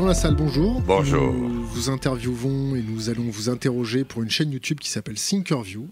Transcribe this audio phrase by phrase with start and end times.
[0.00, 0.80] Jean Lassalle, bonjour.
[0.80, 1.30] Bonjour.
[1.34, 5.86] Nous vous interviewons et nous allons vous interroger pour une chaîne YouTube qui s'appelle Thinkerview.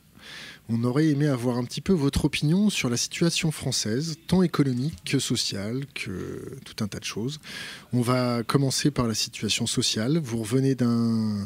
[0.71, 4.95] On aurait aimé avoir un petit peu votre opinion sur la situation française, tant économique
[5.05, 7.39] que sociale, que tout un tas de choses.
[7.93, 10.17] On va commencer par la situation sociale.
[10.17, 11.45] Vous revenez d'un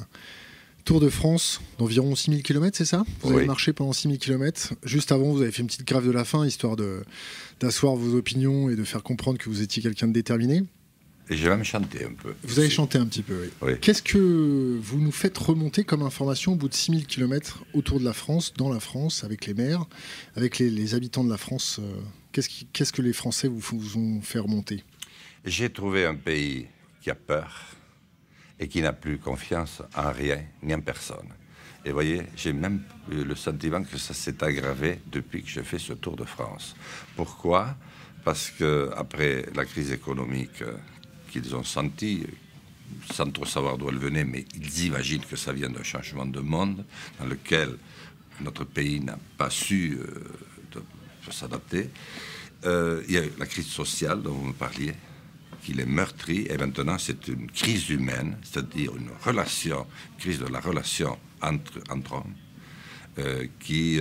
[0.84, 3.02] Tour de France d'environ 6000 km, c'est ça?
[3.22, 4.74] Vous avez marché pendant 6000 km.
[4.84, 6.76] Juste avant, vous avez fait une petite grève de la faim, histoire
[7.58, 10.62] d'asseoir vos opinions et de faire comprendre que vous étiez quelqu'un de déterminé.
[11.32, 12.34] Et j'ai même chanté un peu.
[12.42, 13.72] Vous avez chanté un petit peu, oui.
[13.80, 18.04] Qu'est-ce que vous nous faites remonter comme information au bout de 6000 km autour de
[18.04, 19.86] la France, dans la France, avec les maires,
[20.36, 24.40] avec les, habitants de la France euh, Qu'est-ce que les Français vous, vous ont fait
[24.40, 24.84] remonter?
[25.46, 26.66] J'ai trouvé un pays
[27.00, 27.70] qui a peur
[28.60, 31.28] et qui n'a plus confiance en rien ni en personne.
[31.82, 35.62] Et vous voyez, j'ai même eu le sentiment que ça s'est aggravé depuis que je
[35.62, 36.76] fais ce Tour de France.
[37.16, 37.74] Pourquoi?
[38.22, 40.62] Parce que après la crise économique
[41.32, 42.24] qu'ils ont sentie,
[43.10, 46.40] sans trop savoir d'où elle venait, mais ils imaginent que ça vient d'un changement de
[46.40, 46.84] monde
[47.18, 47.76] dans lequel
[48.40, 50.80] notre pays n'a pas su euh,
[51.30, 51.88] s'adapter.
[52.64, 54.92] Euh, il y a la crise sociale dont vous me parliez,
[55.64, 59.86] qu'il est meurtri, et maintenant c'est une crise humaine, c'est-à-dire une relation,
[60.18, 61.78] crise de la relation entre,
[62.12, 62.34] hommes,
[63.18, 63.98] euh, qui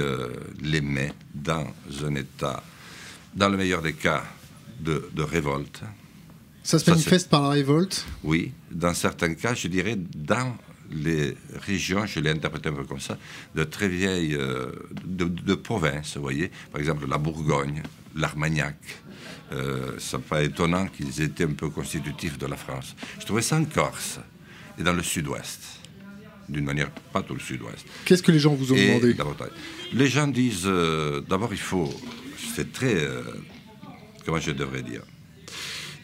[0.60, 1.68] les met dans
[2.04, 2.64] un état,
[3.34, 4.24] dans le meilleur des cas,
[4.82, 5.82] de, révolte.
[6.64, 10.56] Ça se manifeste par la révolte Oui, dans certains cas, je dirais, dans
[10.92, 13.18] les régions, je l'ai interprété un peu comme ça,
[13.56, 14.72] de très vieilles, euh,
[15.06, 17.82] de, de provinces, vous voyez, par exemple la Bourgogne,
[18.16, 18.76] l'Armagnac,
[19.52, 22.96] euh, ça n'est pas étonnant qu'ils étaient un peu constitutifs de la France.
[23.20, 24.20] Je trouvais ça en Corse
[24.80, 25.60] et dans le sud-ouest.
[26.48, 27.86] D'une manière, pas tout le sud-ouest.
[28.06, 29.16] Qu'est-ce que les gens vous ont demandé
[29.94, 31.90] Les gens disent, euh, d'abord, il faut,
[32.56, 33.24] c'est très, euh,
[34.26, 35.02] comment je devrais dire,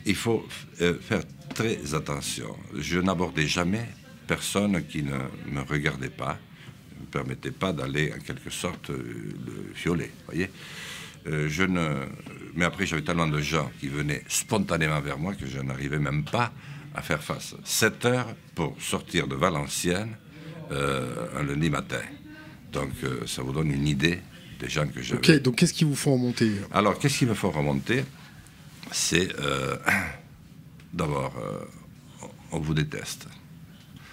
[0.08, 0.46] il faut
[0.78, 1.22] faire
[1.54, 2.56] très attention.
[2.76, 3.86] Je n'abordais jamais
[4.26, 5.18] personne qui ne
[5.52, 6.38] me regardait pas,
[6.96, 10.50] ne me permettait pas d'aller en quelque sorte le violer, voyez
[11.26, 12.06] je ne,
[12.58, 16.24] mais après, j'avais tellement de gens qui venaient spontanément vers moi que je n'arrivais même
[16.24, 16.52] pas
[16.96, 17.56] à faire face.
[17.64, 20.16] 7 heures pour sortir de Valenciennes
[20.72, 22.02] euh, un lundi matin.
[22.74, 24.20] Donc, euh, ça vous donne une idée
[24.60, 25.20] des gens que j'avais.
[25.20, 26.52] Ok, donc qu'est-ce qui vous font remonter?
[26.72, 28.04] Alors, qu'est-ce qui me fait remonter?
[28.92, 29.78] C'est euh,
[30.94, 31.34] d'abord,
[32.52, 33.28] on vous déteste.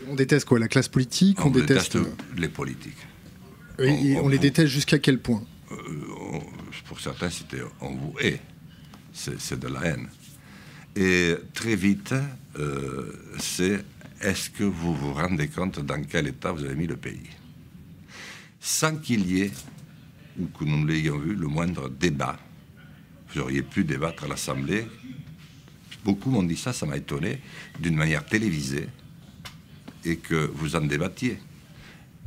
[0.09, 1.99] On déteste quoi La classe politique On, déteste,
[2.37, 3.07] les politiques.
[3.79, 5.43] Et on, les déteste jusqu'à quel point?
[6.87, 8.41] Pour certains, c'était on vous hait.
[9.13, 10.09] C'est de la haine.
[10.97, 12.15] Et très vite,
[12.59, 13.85] euh, c'est
[14.21, 17.31] est-ce que vous vous rendez compte dans quel état vous avez mis le pays?
[18.61, 19.53] Sans qu'il y ait,
[20.39, 22.39] ou que nous l'ayons vu, le moindre débat.
[23.35, 24.87] Vous auriez pu débattre à l'Assemblée.
[26.05, 27.41] Beaucoup m'ont dit ça, ça m'a étonné,
[27.81, 28.87] d'une manière télévisée,
[30.05, 31.39] et que vous en débattiez.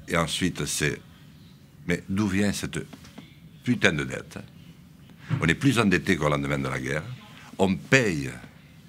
[0.10, 1.00] Et ensuite, c'est.
[1.88, 2.80] Mais d'où vient cette
[3.64, 4.40] putain de dette.
[5.40, 7.04] On est plus endetté qu'au lendemain de la guerre.
[7.58, 8.30] On paye,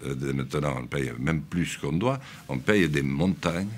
[0.04, 2.18] euh, maintenant, on paye même plus qu'on doit.
[2.48, 3.70] On paye des montagnes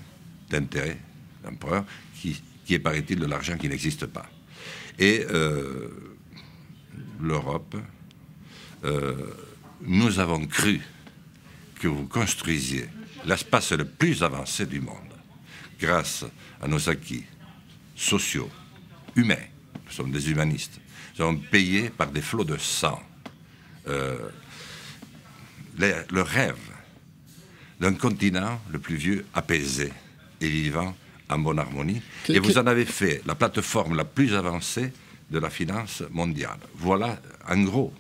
[0.49, 0.99] d'intérêts
[1.45, 1.85] d'emprunt
[2.15, 4.29] qui, qui est, paraît-il, de l'argent qui n'existe pas.
[4.99, 5.89] Et euh,
[7.21, 7.77] l'Europe,
[8.85, 9.15] euh,
[9.83, 10.81] nous avons cru
[11.81, 12.89] que vous construisiez
[13.27, 14.97] l'espace le plus avancé du monde
[15.79, 16.25] grâce
[16.61, 17.25] à nos acquis
[17.97, 18.51] sociaux,
[19.17, 19.37] humains.
[19.87, 20.81] Nous sommes des humanistes
[21.21, 23.01] sont payés par des flots de sang.
[23.89, 24.17] Euh,
[25.79, 26.57] le rêve
[27.79, 29.93] d'un continent le plus vieux apaisé
[30.41, 30.95] et vivant
[31.29, 32.01] en bonne harmonie.
[32.29, 34.93] et vous en avez fait la plateforme la plus avancée
[35.31, 36.59] de la finance mondiale.
[36.77, 37.93] Voilà, en gros,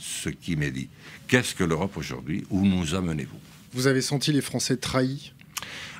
[0.00, 0.88] ce qui m'est dit.
[1.28, 2.44] Qu'est-ce que l'Europe aujourd'hui?
[2.50, 3.38] Où nous amenez-vous?
[3.72, 5.32] Vous avez senti les Français trahis?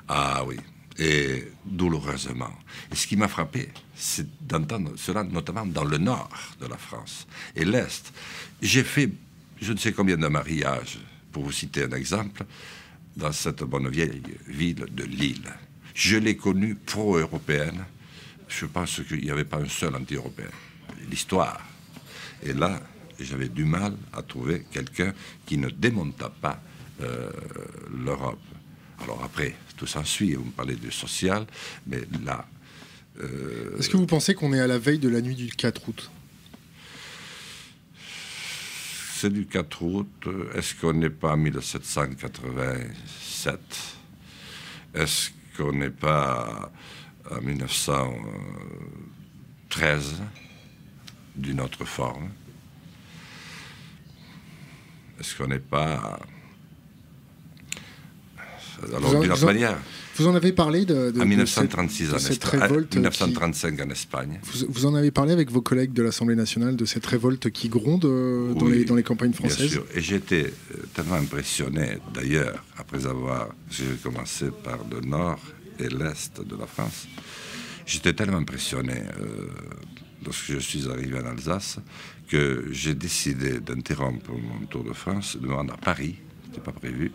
[0.08, 0.56] Ah oui
[0.98, 2.52] et douloureusement.
[2.92, 6.30] Et ce qui m'a frappé, c'est d'entendre cela notamment dans le nord
[6.60, 7.26] de la France
[7.56, 8.12] et l'est.
[8.60, 9.08] J'ai fait
[9.60, 10.98] je ne sais combien de mariages,
[11.32, 12.44] pour vous citer un exemple,
[13.16, 15.52] dans cette bonne vieille ville de Lille.
[15.94, 17.84] Je l'ai connue pro-européenne.
[18.48, 20.50] Je pense qu'il n'y avait pas un seul anti-européen.
[21.10, 21.60] L'histoire.
[22.42, 22.80] Et là,
[23.24, 25.12] j'avais du mal à trouver quelqu'un
[25.46, 26.60] qui ne démonta pas
[27.02, 27.30] euh,
[28.04, 28.38] l'Europe.
[29.02, 31.46] Alors après, tout s'ensuit, vous me parlez du social,
[31.86, 32.46] mais là...
[33.20, 35.88] Euh, Est-ce que vous pensez qu'on est à la veille de la nuit du 4
[35.88, 36.10] août?
[39.14, 40.28] C'est du 4 août.
[40.54, 43.58] Est-ce qu'on n'est pas en 1787
[44.94, 46.70] Est-ce qu'on n'est pas
[47.30, 50.22] en 1913
[51.36, 52.30] d'une autre forme?
[55.20, 56.18] Est-ce qu'on n'est pas
[58.94, 59.78] Alors, d'une autre manière.
[60.16, 64.40] Vous en avez parlé de, en 1936 cette, révolte 1935 en Espagne.
[64.68, 68.04] Vous, en avez parlé avec vos collègues de l'Assemblée nationale de cette révolte qui gronde
[68.04, 69.86] euh, dans, les, dans, les, campagnes françaises Bien sûr.
[69.94, 73.48] Et j'étais euh, tellement impressionné, d'ailleurs, après avoir.
[73.70, 75.40] J'ai commencé par le nord
[75.78, 77.06] et l'est de la France.
[77.86, 79.48] J'étais tellement impressionné euh,
[80.24, 81.78] lorsque je suis arrivé en Alsace
[82.30, 86.14] que j'ai décidé d'interrompre mon tour de France, de me rendre à Paris,
[86.46, 87.10] n'était pas prévu,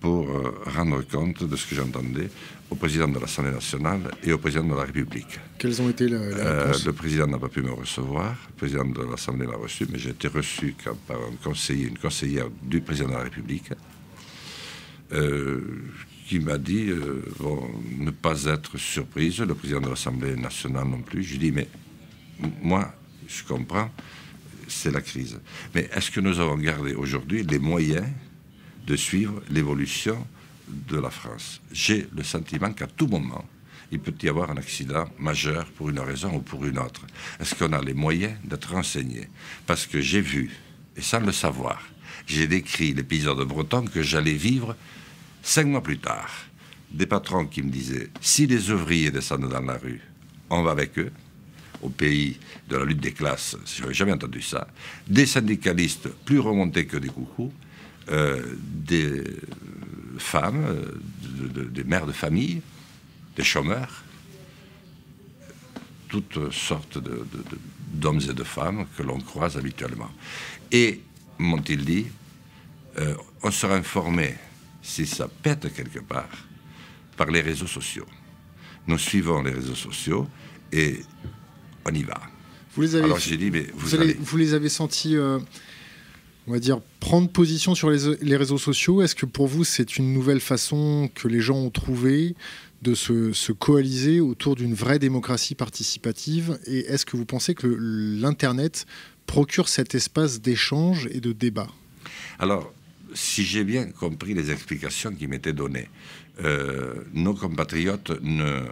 [0.00, 2.28] pour euh, rendre compte de ce que j'entendais
[2.70, 5.38] au président de l'Assemblée nationale et au président de la République.
[5.58, 9.02] Quelles ont été les euh, Le président n'a pas pu me recevoir, le président de
[9.08, 10.74] l'Assemblée l'a reçu, mais j'ai été reçu
[11.06, 13.70] par un conseiller, une conseillère du président de la République,
[15.12, 15.60] euh,
[16.26, 16.90] qui m'a dit
[17.98, 21.22] ne pas être surprise, le président de l'Assemblée nationale non plus.
[21.22, 21.68] Je dis mais
[22.62, 22.94] moi,
[23.28, 23.90] je comprends,
[24.72, 25.38] c'est la crise.
[25.74, 28.06] Mais est-ce que nous avons gardé aujourd'hui les moyens
[28.86, 30.26] de suivre l'évolution
[30.68, 31.60] de la France?
[31.72, 33.44] J'ai le sentiment qu'à tout moment,
[33.92, 37.06] il peut y avoir un accident majeur pour une raison ou pour une autre.
[37.40, 39.28] Est-ce qu'on a les moyens d'être renseigné
[39.66, 40.50] Parce que j'ai vu,
[40.96, 41.82] et sans le savoir,
[42.26, 44.76] j'ai décrit l'épisode breton que j'allais vivre
[45.42, 46.30] cinq mois plus tard.
[46.90, 50.00] Des patrons qui me disaient, si les ouvriers descendent dans la rue,
[50.50, 51.12] on va avec eux
[51.82, 52.38] au pays
[52.68, 54.68] de la lutte des classes, je n'avais jamais entendu ça,
[55.08, 57.52] des syndicalistes plus remontés que des coucous,
[58.10, 59.24] euh, des
[60.18, 62.60] femmes, euh, des mères de famille,
[63.36, 64.04] des chômeurs,
[66.08, 66.98] toutes sortes
[67.92, 70.10] d'hommes et de femmes que l'on croise habituellement.
[70.72, 71.00] Et,
[71.38, 72.06] m'ont-ils dit,
[72.98, 74.34] euh, on sera informé
[74.82, 76.28] si ça pète quelque part
[77.16, 78.06] par les réseaux sociaux.
[78.86, 80.28] Nous suivons les réseaux sociaux
[80.72, 81.00] et
[81.84, 82.20] on y va.
[82.74, 85.16] Vous les avez, Alors j'ai dit, mais vous, vous, les avez sentis
[86.50, 89.02] on va dire, prendre position sur les, réseaux sociaux.
[89.02, 92.34] Est-ce que pour vous, c'est une nouvelle façon que les gens ont trouvé
[92.82, 96.58] de se, coaliser autour d'une vraie démocratie participative?
[96.66, 98.86] Et est-ce que vous pensez que l'Internet
[99.26, 101.68] procure cet espace d'échange et de débat?
[102.40, 102.72] Alors,
[103.14, 105.88] si j'ai bien compris les explications qui m'étaient données,
[106.42, 108.62] euh, nos compatriotes ne,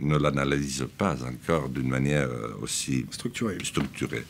[0.00, 2.28] ne l'analysent pas encore d'une manière
[2.60, 3.58] aussi structurée.
[3.64, 4.24] structurée.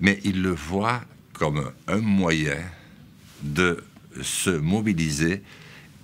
[0.00, 1.02] Mais ils le voient
[1.32, 2.58] comme un moyen
[3.42, 3.82] de
[4.22, 5.42] se mobiliser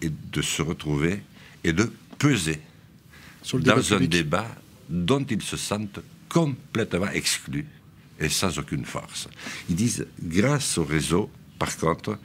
[0.00, 1.22] et de se retrouver
[1.64, 2.60] et de peser
[3.54, 4.48] dans un débat
[4.88, 7.66] dont ils se sentent complètement exclus
[8.18, 9.28] et sans aucune force.
[9.68, 12.18] Ils disent, grâce au réseau, par contre,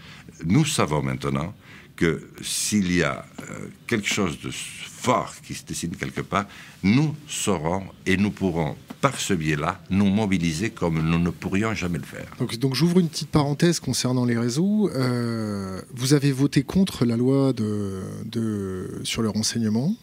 [0.45, 1.53] nous savons maintenant
[1.97, 6.45] que s'il y a euh, quelque chose de fort qui se dessine quelque part,
[6.83, 11.97] nous saurons et nous pourrons par ce biais-là, nous mobiliser comme nous ne pourrions jamais
[11.97, 12.29] le faire.
[12.39, 14.89] Donc, donc j'ouvre une petite parenthèse concernant les réseaux.
[14.89, 19.95] Euh, vous avez voté contre la loi de, de, sur le renseignement.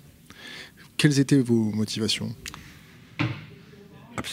[0.96, 2.34] Quelles étaient vos motivations?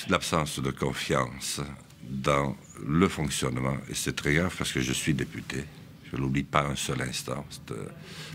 [0.10, 1.60] L'absence de confiance
[2.08, 5.64] dans le fonctionnement, et c'est très grave parce que je suis député.
[6.12, 7.46] Je ne l'oublie pas un seul instant.
[7.72, 7.86] Euh,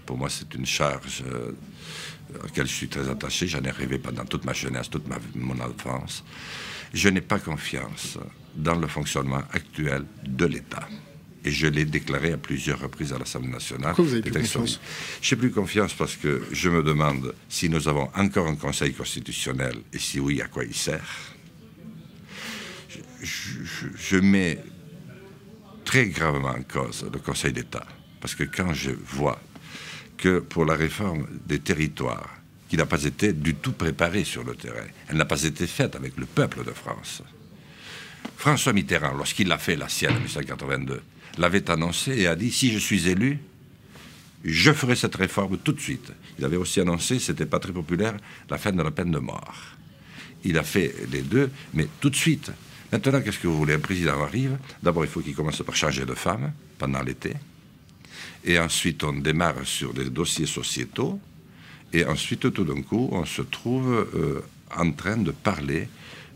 [0.06, 1.52] pour moi, c'est une charge euh,
[2.44, 3.46] auquel je suis très attaché.
[3.46, 6.24] J'en ai rêvé pendant toute ma jeunesse, toute ma, mon enfance.
[6.94, 8.18] Je n'ai pas confiance
[8.54, 10.88] dans le fonctionnement actuel de l'État.
[11.44, 13.94] Et je l'ai déclaré à plusieurs reprises à l'Assemblée nationale.
[13.94, 14.80] Pourquoi vous avez plus confiance
[15.20, 19.76] J'ai plus confiance parce que je me demande si nous avons encore un Conseil constitutionnel
[19.92, 21.34] et si oui, à quoi il sert.
[23.22, 24.58] je mets
[25.86, 27.86] très gravement en cause le Conseil d'État.
[28.20, 29.40] Parce que quand je vois
[30.18, 32.36] que pour la réforme des territoires,
[32.68, 34.86] qui n'a pas été du tout préparée sur le terrain.
[35.08, 37.22] Elle n'a pas été faite avec le peuple de France.
[38.36, 41.00] François Mitterrand, lorsqu'il l'a fait, la sienne, en 1982,
[41.38, 43.38] l'avait annoncé et a dit si je suis élu,
[44.44, 46.12] je ferai cette réforme tout de suite.
[46.38, 48.16] Il avait aussi annoncé, c'était pas très populaire,
[48.50, 49.56] la fin de la peine de mort.
[50.44, 52.50] Il a fait les deux, mais tout de suite.
[52.92, 53.74] Maintenant, qu'est-ce que vous voulez?
[53.74, 57.32] Un président arrive, d'abord il faut qu'il commence par changer de femme pendant l'été.
[58.44, 61.18] Et ensuite, on démarre sur des dossiers sociétaux.
[61.92, 64.40] Et ensuite, tout d'un coup, on se trouve euh,
[64.76, 65.88] en train de parler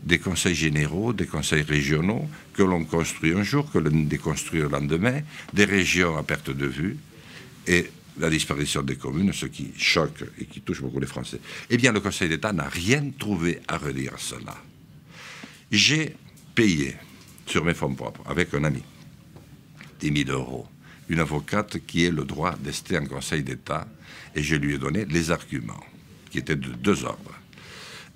[0.03, 4.67] des conseils généraux, des conseils régionaux, que l'on construit un jour, que l'on déconstruit le
[4.67, 5.21] lendemain,
[5.53, 6.97] des régions à perte de vue,
[7.67, 7.89] et
[8.19, 11.39] la disparition des communes, ce qui choque et qui touche beaucoup les Français.
[11.69, 14.57] Eh bien, le Conseil d'État n'a rien trouvé à redire à cela.
[15.71, 16.15] J'ai
[16.61, 16.95] payé
[17.47, 18.83] sur mes fonds propres, avec un ami,
[19.99, 20.67] 10 000 euros
[21.09, 23.87] une avocate qui ait le droit d'ester en Conseil d'État,
[24.35, 25.83] et je lui ai donné les arguments,
[26.29, 27.35] qui étaient de deux ordres.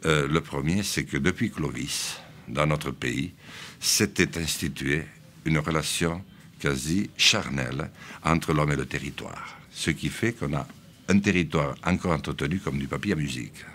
[0.05, 3.33] Euh, le premier, c'est que depuis Clovis, dans notre pays,
[3.79, 5.03] s'était instituée
[5.43, 6.23] une relation
[6.59, 7.89] quasi charnelle
[8.23, 9.57] entre l'homme et le territoire.
[9.71, 10.67] Ce qui fait qu'on a
[11.09, 13.65] un territoire encore entretenu comme du papier à musique.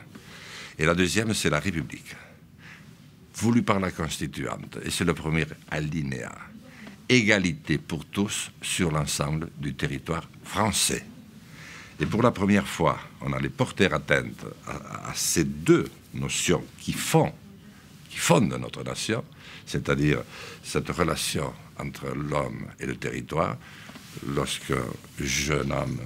[0.78, 2.14] Et la deuxième, c'est la République,
[3.40, 4.78] voulue par la Constituante.
[4.84, 6.32] Et c'est le premier alinéa.
[7.08, 11.04] Égalité pour tous sur l'ensemble du territoire français.
[11.98, 16.92] Et pour la première fois, on allait porter atteinte à, à ces deux notions qui
[16.92, 17.32] fondent
[18.58, 19.24] notre nation,
[19.66, 20.22] c'est-à-dire
[20.62, 23.56] cette relation entre l'homme et le territoire,
[24.28, 24.74] lorsque
[25.18, 25.98] jeune homme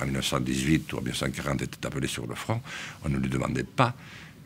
[0.00, 2.60] en 1918 ou en 1940 était appelé sur le front,
[3.04, 3.94] on ne lui demandait pas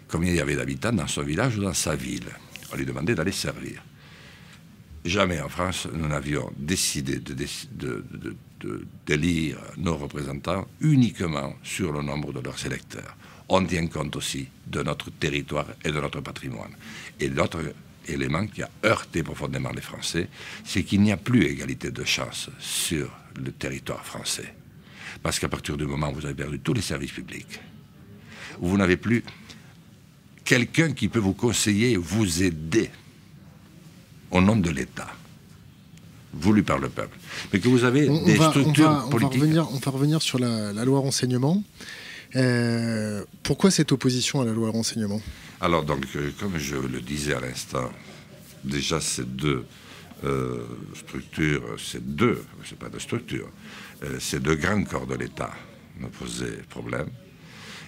[0.08, 2.28] combien il y avait d'habitants dans son village ou dans sa ville.
[2.72, 3.82] On lui demandait d'aller servir.
[5.04, 8.34] Jamais en France, nous n'avions décidé de,
[9.06, 13.16] d'élire nos représentants uniquement sur le nombre de leurs électeurs.
[13.48, 16.72] On tient compte aussi de notre territoire et de notre patrimoine.
[17.20, 17.60] Et l'autre
[18.08, 20.28] élément qui a heurté profondément les Français,
[20.64, 24.54] c'est qu'il n'y a plus égalité de chance sur le territoire français.
[25.22, 27.60] Parce qu'à partir du moment où vous avez perdu tous les services publics,
[28.58, 29.22] vous n'avez plus
[30.46, 32.90] quelqu'un qui peut vous conseiller, vous aider
[34.30, 35.08] au nom de l'État,
[36.32, 37.18] voulu par le peuple,
[37.52, 39.42] mais que vous avez des structures politiques.
[39.42, 41.62] On va, revenir, sur la, loi renseignement.
[42.34, 45.20] Euh, pourquoi cette opposition à la loi renseignement?
[45.60, 47.90] Alors, donc, euh, comme je le disais à l'instant,
[48.64, 49.64] déjà ces deux
[50.24, 53.50] euh, structures, ces deux, c'est pas de structures,
[54.02, 55.52] euh, ces deux grands corps de l'État
[55.98, 57.08] me posaient problème.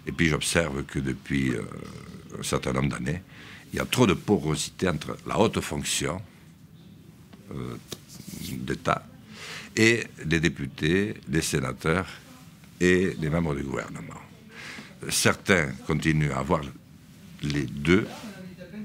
[0.08, 1.62] Et puis j'observe que depuis euh,
[2.40, 3.22] un certain nombre d'années,
[3.72, 6.20] il y a trop de porosité entre la haute fonction
[7.52, 7.76] euh,
[8.52, 9.06] d'État
[9.76, 12.08] et les députés, les sénateurs
[12.80, 14.20] et les membres du gouvernement.
[15.10, 16.62] Certains continuent à avoir
[17.42, 18.06] les deux,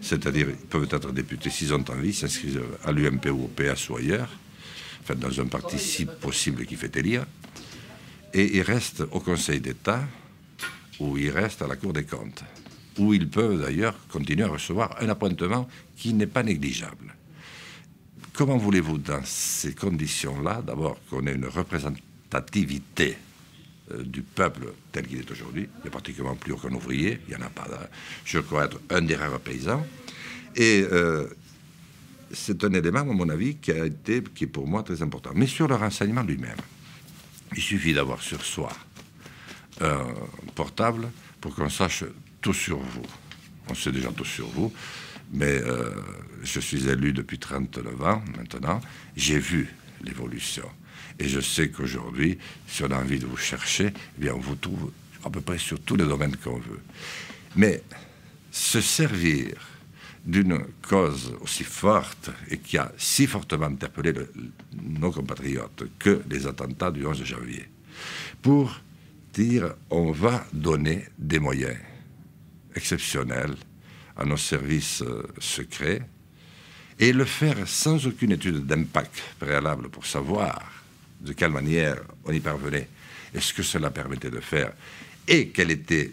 [0.02, 3.96] c'est-à-dire ils peuvent être députés s'ils ont envie, s'inscrire à l'UMP ou au PS ou
[3.96, 4.30] ailleurs,
[5.02, 7.26] enfin dans un parti si possible qui fait élire,
[8.34, 10.04] et ils restent au Conseil d'État
[11.00, 12.44] ou ils restent à la Cour des comptes,
[12.98, 17.16] où ils peuvent d'ailleurs continuer à recevoir un appointement qui n'est pas négligeable.
[18.34, 23.18] Comment voulez-vous, dans ces conditions-là, d'abord qu'on ait une représentativité
[23.92, 27.36] euh, du peuple tel qu'il est aujourd'hui, il n'y a pratiquement plus aucun ouvrier, il
[27.36, 27.68] n'y en a pas,
[28.26, 29.86] je crois être un des rares paysans,
[30.56, 31.28] et euh,
[32.32, 35.32] c'est un élément, à mon avis, qui, a été, qui est pour moi très important.
[35.36, 36.58] Mais sur le renseignement lui-même,
[37.56, 38.72] il suffit d'avoir sur soi
[39.84, 40.08] un
[40.56, 41.10] portable
[41.42, 42.04] pour qu'on sache
[42.42, 43.06] tout sur vous.
[43.70, 44.74] On sait déjà tout sur vous,
[45.32, 45.92] mais euh,
[46.44, 48.82] je suis élu depuis 39 ans maintenant.
[49.16, 49.74] J'ai vu
[50.04, 50.70] l'évolution.
[51.20, 52.38] Et je sais qu'aujourd'hui,
[52.68, 54.92] si on a envie de vous chercher, eh bien on vous trouve
[55.24, 56.82] à peu près sur tous les domaines qu'on veut.
[57.56, 57.84] Mais
[58.52, 59.56] se servir
[60.26, 64.14] d'une cause aussi forte et qui a si fortement interpellé
[64.82, 67.68] nos compatriotes que les attentats du 11 janvier,
[68.42, 68.80] pour
[69.90, 71.78] on va donner des moyens
[72.76, 73.56] exceptionnels
[74.16, 76.02] à nos services euh, secrets
[77.00, 80.72] et le faire sans aucune étude d'impact préalable pour savoir
[81.22, 82.88] de quelle manière on y parvenait
[83.34, 84.74] et ce que cela permettait de faire
[85.28, 86.12] et quel était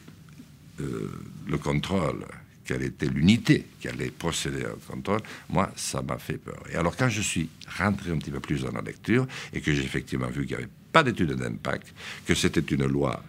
[0.81, 1.11] euh,
[1.47, 2.25] le contrôle
[2.65, 6.63] quelle était l'unité qui allait procéder au contrôle, moi, ça m'a fait peur.
[6.71, 9.75] Et alors, quand je suis rentré un petit peu plus dans la lecture et que
[9.75, 11.93] j'ai effectivement vu qu'il n'y avait pas d'étude d'impact,
[12.27, 13.23] que c'était une loi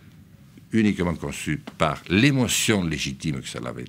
[0.72, 3.86] uniquement conçue par l'émotion légitime que ça avait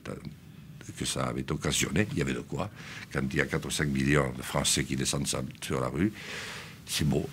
[0.99, 2.71] que ça avait occasionné, il y avait de quoi,
[3.13, 5.27] quand il y a 4 ou 5 millions de Français qui descendent
[5.63, 6.13] sur la rue,
[6.87, 7.29] c'est beau.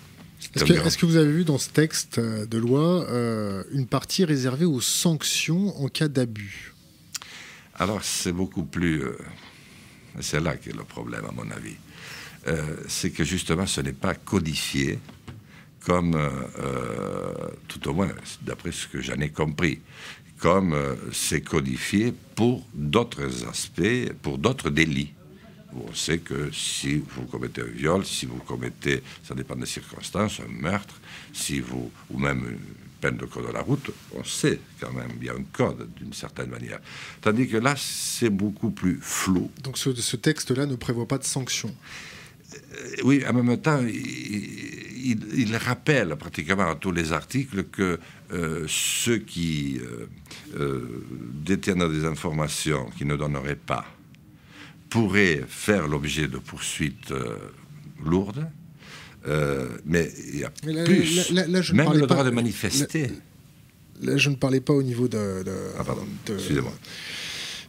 [0.54, 4.80] Est-ce que, vous avez vu dans ce texte de loi euh, une partie réservée aux
[4.80, 6.72] sanctions en cas d'abus?
[7.74, 9.02] Alors c'est beaucoup plus...
[9.02, 9.18] Euh,
[10.20, 11.76] c'est là qu'est le problème à mon avis.
[12.48, 14.98] Euh, c'est que justement ce n'est pas codifié
[15.84, 17.32] comme, euh,
[17.68, 18.10] tout au moins
[18.42, 19.80] d'après ce que j'en ai compris,
[20.38, 20.74] comme
[21.12, 25.12] c'est codifié pour d'autres aspects, pour d'autres délits.
[25.72, 30.40] On sait que si vous commettez un viol, si vous commettez, ça dépend des circonstances,
[30.40, 31.00] un meurtre,
[31.32, 32.58] si vous, ou même
[33.00, 35.88] peine de code de la route, on sait quand même, il y a un code
[35.96, 36.80] d'une certaine manière.
[37.20, 39.50] Tandis que là, c'est beaucoup plus flou.
[39.62, 42.09] Donc ce, texte-là ne prévoit pas de sanctions euh,
[43.04, 47.98] oui, en même temps, il, rappelle pratiquement à tous les articles que
[48.32, 49.80] euh, ceux qui
[50.58, 51.04] euh,
[51.44, 53.84] détiennent des informations qui ne donneraient pas
[54.88, 57.12] pourraient faire l'objet de poursuites
[58.04, 58.46] lourdes
[59.26, 61.32] euh, mais il y a plus.
[61.72, 63.10] Même le droit de manifester.
[64.02, 65.44] Là, je ne parlais pas au niveau de.
[65.78, 66.06] ah, pardon.
[66.26, 66.72] Excusez-moi.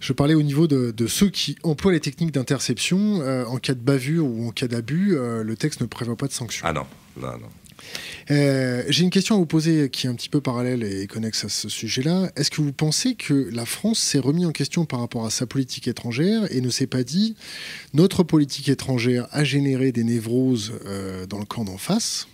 [0.01, 3.22] Je parlais au niveau de, ceux qui emploient les techniques d'interception.
[3.22, 6.27] Euh, en cas de bavure ou en cas d'abus, euh, le texte ne prévoit pas
[6.27, 6.65] de sanction.
[6.67, 6.86] Ah non,
[7.22, 7.48] là, non.
[8.29, 11.46] Euh, j'ai une question à vous poser qui est un petit peu parallèle et connexe
[11.46, 12.31] à ce sujet-là.
[12.36, 15.46] Est-ce que vous pensez que la France s'est remis en question par rapport à sa
[15.46, 17.36] politique étrangère et ne s'est pas dit
[17.93, 22.27] notre politique étrangère a généré des névroses euh, dans le camp d'en face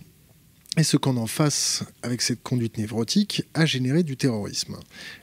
[0.78, 4.78] et ce camp d'en face, avec cette conduite névrotique, a généré du terrorisme.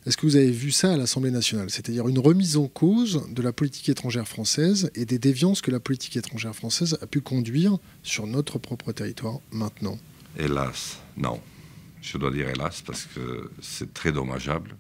[0.05, 1.71] Est-ce que vous avez vu ça à l'Assemblée nationale?
[1.71, 5.79] C'est-à-dire une remise en cause de la politique étrangère française et des déviances que la
[5.79, 9.97] politique étrangère française a pu conduire sur notre propre territoire maintenant
[10.37, 11.41] Hélas, non.
[12.03, 14.75] Je dois dire hélas parce que c'est très dommageable.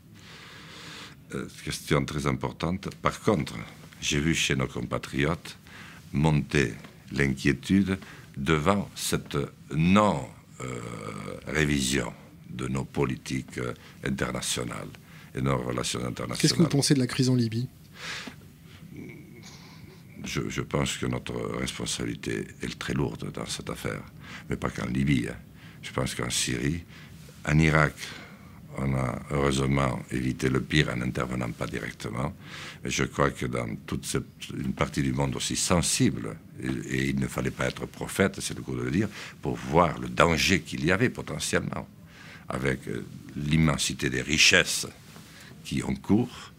[1.34, 2.88] Euh, question très importante.
[2.96, 3.54] Par contre,
[4.00, 5.56] j'ai vu chez nos compatriotes
[6.12, 6.74] monter
[7.12, 7.98] l'inquiétude
[8.36, 9.38] devant cette
[10.64, 12.12] non-révision
[12.48, 14.88] de nos politiques euh, internationales
[15.34, 16.38] et nos relations internationales.
[16.38, 17.68] Qu'est-ce que vous pensez de la crise en Libye?
[20.24, 24.02] Je, pense que notre responsabilité est très lourde dans cette affaire,
[24.48, 25.26] mais pas qu'en Libye.
[25.28, 25.36] Hein.
[25.82, 26.82] Je pense qu'en Syrie,
[27.46, 27.92] en Irak,
[28.84, 32.34] on a heureusement évité le pire en n'intervenant pas directement.
[32.82, 34.16] Mais je crois que dans toute
[34.56, 38.62] une partie du monde aussi sensible, et, il ne fallait pas être prophète, c'est le
[38.62, 39.08] coup de le dire,
[39.42, 41.88] pour voir le danger qu'il y avait potentiellement,
[42.48, 43.04] avec euh,
[43.36, 44.86] l'immensité des richesses
[45.64, 46.52] qui ont cours,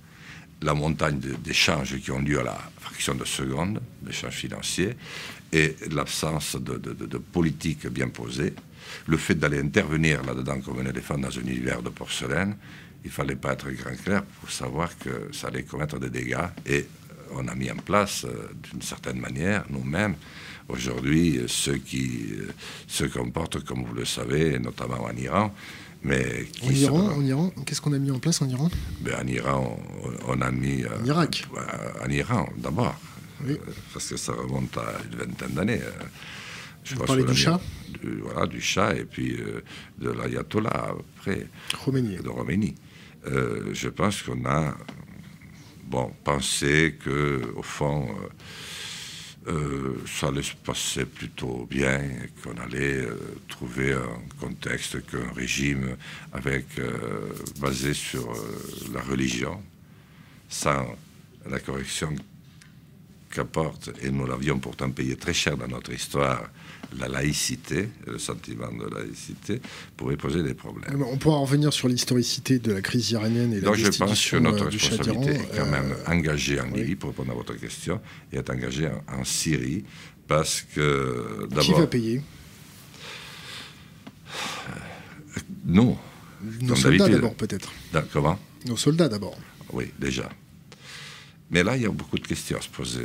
[0.62, 4.96] la montagne d'échanges qui ont lieu à la fraction de seconde, d'échanges financiers,
[5.52, 8.54] et l'absence de, de, politique bien posée,
[9.08, 12.56] le fait d'aller intervenir là-dedans comme un éléphant dans un univers de porcelaine,
[13.04, 16.48] il fallait pas être grand clair pour savoir que ça allait commettre des dégâts.
[16.66, 16.88] Et
[17.32, 20.16] on a mis en place, euh, d'une certaine manière, nous-mêmes,
[20.68, 22.52] aujourd'hui, ceux qui euh,
[22.88, 25.54] se comportent, comme vous le savez, notamment en Iran,
[26.06, 28.70] mais en Iran, en Iran qu'est-ce qu'on a mis en place en Iran?
[29.02, 29.80] Ben, En Iran,
[30.28, 30.84] on, a mis...
[30.84, 31.48] Euh, en Irak
[32.06, 32.96] En Iran, d'abord.
[33.48, 33.58] Euh,
[33.92, 35.82] parce que ça remonte à une vingtaine d'années.
[35.82, 36.04] Euh,
[36.86, 37.60] je Vous parlez du chat
[38.22, 39.38] Voilà, du chat et puis
[39.98, 41.48] de l'ayatollah après.
[41.84, 42.16] Roménie.
[42.18, 42.76] De Roménie.
[43.26, 44.74] je pense qu'on a
[45.86, 48.08] bon, pensé que, au fond,
[49.48, 52.02] euh, ça allait se passer plutôt bien,
[52.44, 53.16] qu'on allait euh,
[53.48, 55.98] trouver un contexte qu'un régime
[56.34, 58.34] avec, euh, basé sur
[58.92, 59.62] la religion,
[60.50, 60.96] sans
[61.48, 62.16] la correction
[63.30, 66.50] qu'apporte, et nous l'avions pourtant payé très cher dans notre histoire,
[66.98, 69.62] la laïcité, le sentiment de laïcité,
[69.98, 71.04] pourrait poser des problèmes.
[71.04, 74.38] On pourra revenir sur l'historicité de la crise iranienne et la Donc je pense que
[74.38, 78.00] notre responsabilité est quand même euh, engagée en Libye, pour répondre à votre question,
[78.32, 79.84] et est engagée en, Syrie,
[80.28, 81.64] parce que d'abord...
[81.64, 82.22] Qui va payer?
[85.66, 85.98] Nous.
[86.62, 87.72] Nos soldats d'abord peut-être.
[88.14, 88.38] Comment?
[88.66, 89.38] Nos soldats d'abord.
[89.74, 90.30] Oui, déjà.
[91.50, 93.04] Mais là, il y a beaucoup de questions à se poser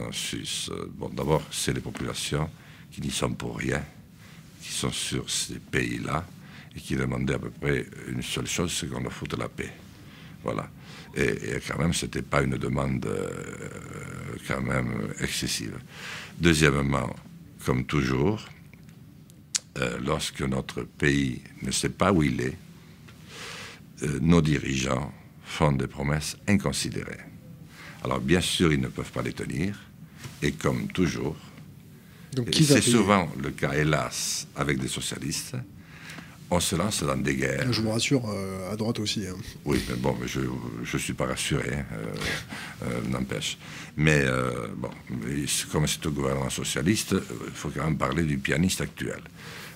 [0.00, 0.70] en, Suisse.
[0.96, 2.48] Bon, d'abord, c'est les populations
[2.90, 3.82] qui n'y sont pour rien,
[4.62, 6.26] qui sont sur ces pays-là
[6.76, 9.72] et qui demandaient à peu près une seule chose, c'est qu'on leur foute la paix.
[10.42, 10.68] Voilà.
[11.16, 13.28] Et, quand même, ce n'était pas une demande euh,
[14.46, 15.78] quand même excessive.
[16.38, 17.14] Deuxièmement,
[17.64, 18.44] comme toujours,
[19.78, 22.56] euh, lorsque notre pays ne sait pas où il est,
[24.02, 25.12] euh, nos dirigeants
[25.44, 27.20] font des promesses inconsidérées.
[28.04, 29.78] Alors bien sûr, ils ne peuvent pas les tenir,
[30.42, 31.36] et comme toujours,
[32.52, 35.56] c'est souvent le cas, hélas, avec des socialistes.
[36.50, 37.70] On se lance dans des guerres.
[37.70, 39.26] Je vous rassure, euh, à droite aussi.
[39.26, 39.36] Hein.
[39.66, 43.58] Oui, mais bon, je ne suis pas rassuré, hein, euh, euh, n'empêche.
[43.98, 44.24] Mais
[44.76, 44.90] bon,
[45.70, 47.14] comme c'est un gouvernement socialiste,
[47.46, 49.20] il faut quand même parler du pianiste actuel.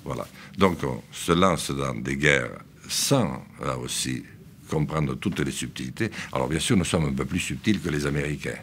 [0.04, 0.26] Voilà.
[0.56, 4.22] Donc on se lance dans des guerres sans, là aussi,
[4.70, 6.10] comprendre toutes les subtilités.
[6.32, 8.58] Alors bien sûr, nous sommes un peu plus subtils que les Américains.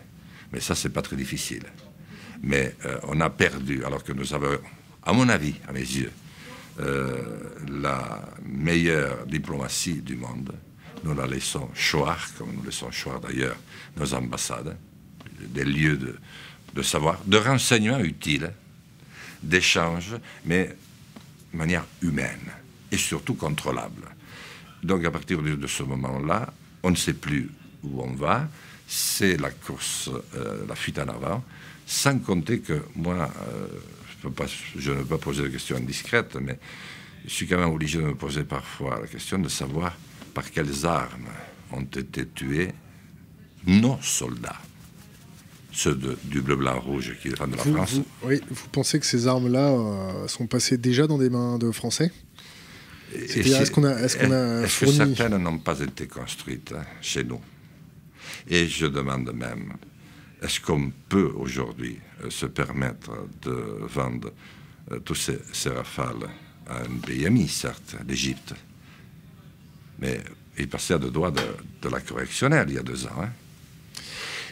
[0.52, 1.64] Mais ça, c'est pas très difficile
[2.42, 4.58] mais euh, on a perdu, alors que nous avons,
[5.04, 6.12] à mon avis, à mes yeux,
[6.80, 7.22] euh,
[7.68, 10.54] la meilleure diplomatie du monde.
[11.04, 13.58] Nous la laissons choir, comme nous laissons choir d'ailleurs
[13.98, 14.78] nos ambassades,
[15.40, 15.98] des lieux
[16.74, 18.52] de, savoir, de renseignements utiles,
[19.44, 20.76] d'échanges, mais
[21.52, 22.52] de manière humaine
[22.92, 24.04] et surtout contrôlable.
[24.84, 27.50] Donc à partir de, ce moment-là, on ne sait plus
[27.84, 28.48] où on va,
[28.88, 31.44] c'est la course, euh, la fuite en avant,
[31.90, 33.68] sans compter que moi, euh,
[34.12, 34.46] je, peux pas,
[34.78, 36.60] je, ne peux pas poser de questions indiscrètes, mais
[37.26, 39.98] je suis quand même obligé de me poser parfois la question de savoir
[40.36, 41.30] par quelles armes
[41.72, 42.70] ont été tués
[43.66, 44.62] nos soldats,
[45.72, 47.94] ceux du bleu, blanc, rouge qui défendent la France.
[47.94, 51.72] Vous, oui, vous pensez que ces armes-là euh, sont passées déjà dans des mains de
[51.72, 52.12] Français?
[53.16, 57.42] Est-ce qu'on a, est -ce est que certaines n'ont pas été construites hein, chez nous?
[58.48, 59.74] Et je demande même
[60.42, 64.32] est-ce qu'on peut aujourd'hui euh, se permettre de vendre
[64.92, 66.30] euh, tous ces, rafales
[66.68, 68.54] à un pays ami, certes, l'Égypte?
[70.00, 70.22] Mais
[70.58, 73.22] il passait à deux doigts de, la correctionnelle il y a deux ans.
[73.22, 73.30] Hein.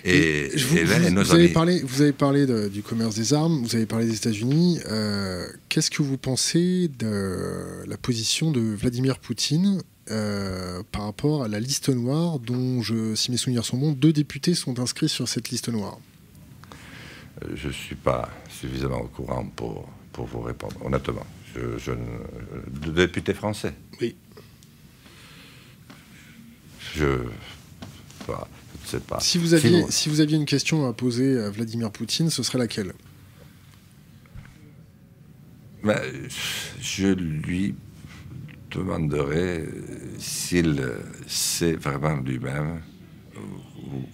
[0.04, 4.16] Et, vous, avez parlé, vous avez parlé du commerce des armes, vous avez parlé des
[4.16, 4.80] États-Unis.
[4.86, 11.48] Euh, qu'est-ce que vous pensez de la position de Vladimir Poutine euh, par rapport à
[11.48, 15.28] la liste noire dont, je, si mes souvenirs sont bons, deux députés sont inscrits sur
[15.28, 16.00] cette liste noire
[17.44, 21.26] euh, Je ne suis pas suffisamment au courant pour, pour vous répondre, honnêtement.
[21.56, 23.74] Je, je, de députés français?
[24.02, 24.16] Oui.
[26.96, 28.38] Je ne
[28.86, 29.20] sais pas.
[29.20, 32.58] Si vous, aviez, si vous aviez une question à poser à Vladimir Poutine, ce serait
[32.58, 32.94] laquelle?
[35.84, 36.00] Ben,
[36.82, 37.76] Je lui
[38.72, 39.66] demanderai
[40.20, 40.84] s'il
[41.28, 42.82] sait vraiment lui-même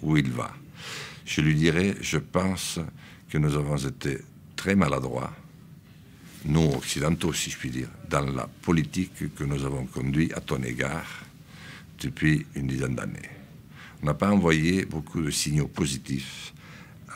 [0.02, 0.52] où, il va.
[1.24, 2.78] Je lui dirai, je pense
[3.30, 4.18] que nous avons été
[4.56, 5.32] très maladroits,
[6.44, 10.62] nous occidentaux si je puis dire, dans la politique que nous avons conduite à ton
[10.62, 11.24] égard
[12.00, 13.30] depuis une dizaine d'années.
[14.02, 16.52] On n'a pas envoyé beaucoup de signaux positifs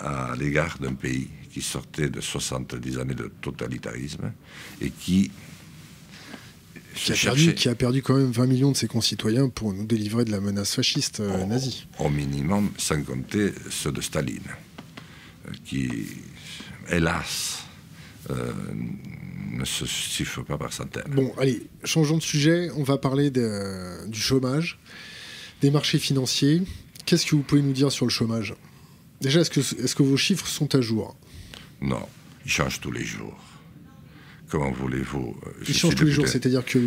[0.01, 4.33] à l'égard d'un pays qui sortait de 70 années de totalitarisme
[4.81, 5.31] et qui
[6.99, 9.85] qui a, perdu, qui a, perdu, quand même 20 millions de ses concitoyens pour nous
[9.85, 11.87] délivrer de la menace fasciste euh, nazie.
[11.99, 14.41] Au minimum, sans compter ceux de Staline,
[15.47, 15.89] euh, qui,
[16.91, 17.65] hélas,
[18.31, 18.53] euh,
[19.53, 21.13] ne se chiffre pas par centaines.
[21.15, 22.71] Bon, allez, changeons de sujet.
[22.77, 24.79] On va parler du chômage,
[25.61, 26.63] des marchés financiers.
[27.07, 28.55] Qu'est-ce que vous pouvez nous dire sur le chômage?
[29.21, 31.17] Déjà, est-ce que, est -ce que vos chiffres sont à jour?
[31.81, 32.07] Non,
[32.45, 33.37] ils changent tous les jours
[34.49, 36.79] comment voulez-vous euh, Il change tous les jours, c'est-à-dire que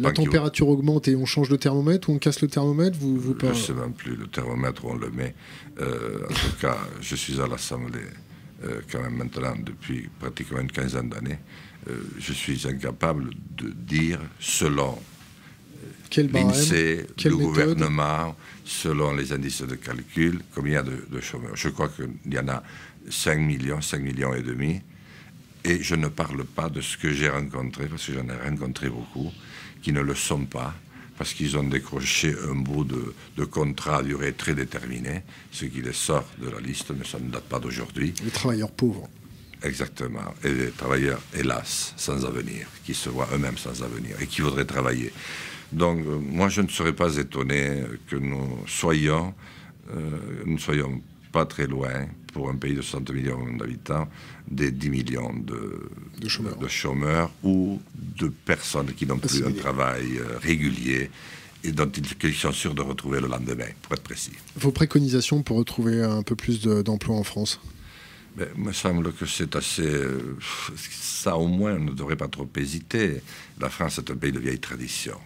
[0.00, 3.36] la, température augmente et on change de thermomètre ou on casse le thermomètre vous, vous
[3.40, 5.34] Je ne sais même plus le thermomètre où on le met.
[5.80, 8.00] Euh, en tout cas, je suis à l'Assemblée
[8.64, 11.38] euh, quand même maintenant depuis pratiquement une quinzaine d'années.
[12.18, 14.98] je suis incapable de dire selon
[16.16, 21.56] l'INSEE, le gouvernement, selon les indices de calcul, combien de, de chômeurs.
[21.56, 22.62] Je crois qu'il y en a
[23.08, 24.82] 5 millions, 5 millions et demi.
[25.64, 28.88] Et je ne parle pas de ce que j'ai rencontré, parce que j'en ai rencontré
[28.88, 29.30] beaucoup,
[29.82, 30.74] qui ne le sont pas,
[31.18, 35.92] parce qu'ils ont décroché un bout de, contrat à durée très déterminée, ce qui les
[35.92, 38.14] sort de la liste, mais ça ne date pas d'aujourd'hui.
[38.24, 39.08] Les travailleurs pauvres.
[39.62, 40.34] Exactement.
[40.42, 44.64] Et les travailleurs, hélas, sans avenir, qui se voient eux-mêmes sans avenir et qui voudraient
[44.64, 45.12] travailler.
[45.72, 49.34] Donc, euh, moi, je ne serais pas étonné que nous soyons,
[49.90, 50.10] euh,
[50.46, 54.08] nous soyons pas très loin, pour un pays de 60 millions d'habitants,
[54.48, 55.90] des 10 millions de,
[56.20, 56.28] de,
[56.68, 57.30] chômeurs.
[57.42, 57.80] ou
[58.18, 61.10] de personnes qui n'ont plus un travail euh, régulier
[61.62, 64.32] et dont ils sont sûrs de retrouver le lendemain, pour être précis.
[64.56, 67.60] Vos préconisations pour retrouver un peu plus d'emplois en France?
[68.36, 69.82] Ben, Il me semble que c'est assez...
[69.82, 70.38] Euh,
[70.90, 73.20] ça au moins ne devrait pas trop hésiter.
[73.60, 75.18] La France est un pays de vieille tradition.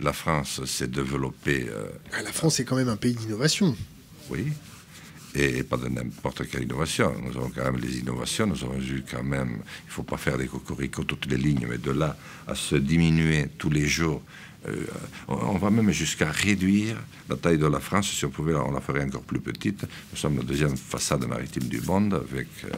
[0.00, 1.66] La France s'est développée...
[1.68, 3.76] Euh, ah, la France est quand même un pays d'innovation.
[4.30, 4.46] Oui,
[5.34, 7.14] et pas de n'importe quelle innovation.
[7.22, 10.16] Nous avons quand même les innovations, nous avons vu quand même, il ne faut pas
[10.16, 14.22] faire des cocoricots toutes les lignes, mais de là à se diminuer tous les jours,
[14.68, 14.86] euh,
[15.28, 16.96] on va même jusqu'à réduire
[17.28, 18.10] la taille de la France.
[18.10, 19.82] Si on pouvait, on la ferait encore plus petite.
[19.82, 22.68] Nous sommes la deuxième façade maritime du monde avec euh,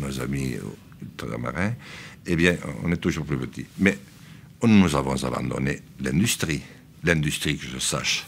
[0.00, 0.56] nos amis
[1.02, 1.74] ultramarins.
[2.26, 3.66] Eh bien, on est toujours plus petit.
[3.78, 3.98] Mais
[4.62, 6.62] nous avons abandonné l'industrie.
[7.04, 8.26] L'industrie, que je sache,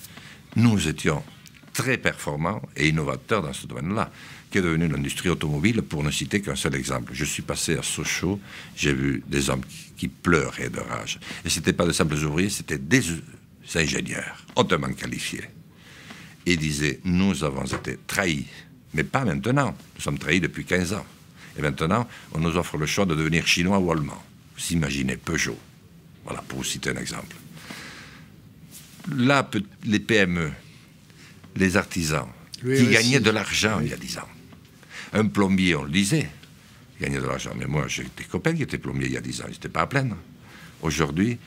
[0.56, 1.22] nous étions
[1.78, 4.10] très performant et innovateur dans ce domaine-là,
[4.50, 7.12] qui est devenu l'industrie automobile, pour ne citer qu'un seul exemple.
[7.14, 8.40] Je suis passé à Sochaux,
[8.74, 9.62] j'ai vu des hommes
[9.96, 11.20] qui, pleuraient de rage.
[11.44, 13.04] Et ce n'étaient pas de simples ouvriers, c'était des
[13.76, 15.44] ingénieurs hautement qualifiés.
[16.46, 18.46] Et disaient, nous avons été trahis,
[18.92, 19.76] mais pas maintenant.
[19.94, 21.06] Nous sommes trahis depuis 15 ans.
[21.56, 24.20] Et maintenant, on nous offre le choix de devenir chinois ou allemand.
[24.56, 25.58] Vous imaginez Peugeot.
[26.24, 27.36] Voilà, pour vous citer un exemple.
[29.16, 29.48] Là,
[29.84, 30.50] les PME,
[31.58, 32.26] les artisans
[32.62, 34.28] qui gagnaient de l'argent il y a dix ans.
[35.12, 36.28] Un plombier, on le disait,
[37.00, 37.52] gagnait de l'argent.
[37.56, 39.68] Mais moi, j'ai des copains qui étaient plombiers il y a dix ans, ils n'étaient
[39.68, 40.16] pas à plaindre.
[40.82, 41.38] Aujourd'hui,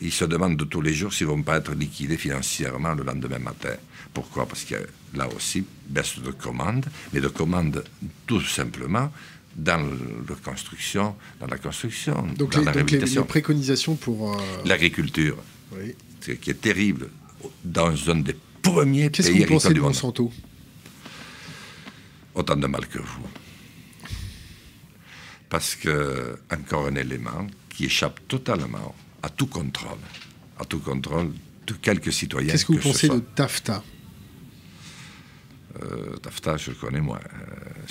[0.00, 3.04] ils, se demandent de tous les jours s'ils ne vont pas être liquidés financièrement le
[3.04, 3.74] lendemain matin.
[4.12, 4.46] Pourquoi?
[4.46, 4.82] Parce qu'il y a
[5.14, 7.84] là aussi baisse de commandes, mais de commandes
[8.26, 9.12] tout simplement
[9.54, 9.78] dans
[10.28, 13.22] la construction, dans la construction, donc dans la réhabilitation.
[13.22, 15.36] Les, préconisations pour euh, l'agriculture,
[15.72, 15.94] oui.
[16.20, 17.08] qui est terrible
[17.64, 18.36] dans un des
[18.70, 20.32] premier Qu'est-ce que vous pensez de Monsanto
[22.34, 23.26] Autant de mal que vous.
[25.48, 29.98] Parce que, encore un élément qui échappe totalement à tout contrôle,
[30.58, 31.32] à tout contrôle
[31.66, 32.52] de quelques citoyens.
[32.52, 33.82] Qu'est-ce que vous pensez de TAFTA?
[35.82, 37.20] Euh, TAFTA, je le connais moins.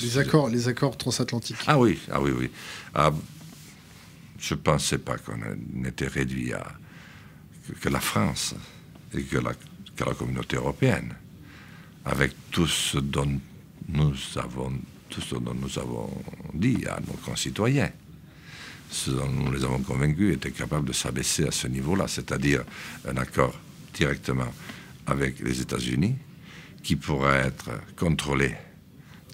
[0.02, 1.58] les, accords, les accords transatlantiques.
[1.68, 2.52] Ah oui, ah oui, oui.
[2.94, 3.12] Ah,
[4.40, 5.40] je ne pensais pas qu'on
[5.86, 6.66] était réduit à
[7.82, 8.54] que, la France
[9.14, 9.54] et que la,
[9.96, 11.16] que la, communauté européenne,
[12.06, 13.40] avec tout ce dont
[13.90, 14.74] nous avons,
[15.10, 16.10] tout ce dont nous avons
[16.54, 17.92] dit à nos concitoyens,
[18.90, 22.64] ce dont nous les avons convaincus, étaient capables de s'abaisser à ce niveau-là, c'est-à-dire
[23.08, 23.54] un accord
[23.94, 24.52] directement
[25.08, 26.16] avec les États-Unis
[26.84, 28.56] qui pourrait être contrôlé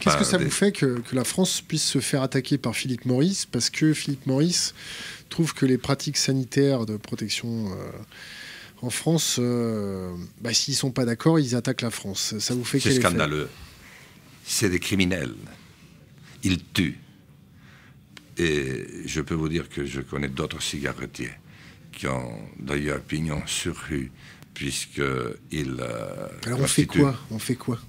[0.01, 3.45] Qu'est-ce que ça vous fait que, la France puisse se faire attaquer par Philippe Maurice?
[3.45, 4.73] Parce que Philippe Maurice
[5.29, 7.91] trouve que les pratiques sanitaires de protection euh,
[8.81, 12.37] en France, euh, bah, s'ils ne sont pas d'accord, ils attaquent la France.
[12.39, 13.47] Ça vous fait C'est scandaleux.
[14.43, 15.35] C'est des criminels.
[16.43, 16.97] Ils tuent.
[18.37, 21.31] Et je peux vous dire que je connais d'autres cigarettiers
[21.91, 24.11] qui ont d'ailleurs pignon sur rue,
[24.53, 25.77] puisqu'ils.
[25.79, 27.19] Euh, Alors on fait quoi?
[27.29, 27.79] On fait quoi?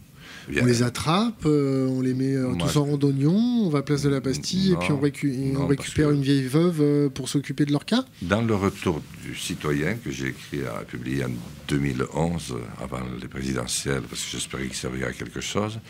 [0.49, 3.83] On les attrape, euh, on les met euh, tous en rond d'oignon, on va à
[3.83, 7.73] Place de la Bastille et puis on, récupère une vieille veuve euh, pour s'occuper de
[7.73, 11.31] leur cas Dans le retour du citoyen que j'ai écrit à publier en
[11.69, 15.81] 2011, avant les présidentielles, parce que j'espérais qu'il servirait à quelque chose,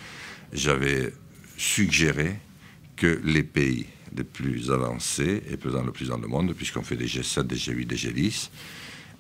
[0.53, 1.12] j'avais
[1.57, 2.38] suggéré
[2.97, 3.87] que les pays
[4.17, 7.57] les plus avancés et pesant le plus dans le monde, puisqu'on fait des G7, des
[7.57, 8.51] G8, des G10,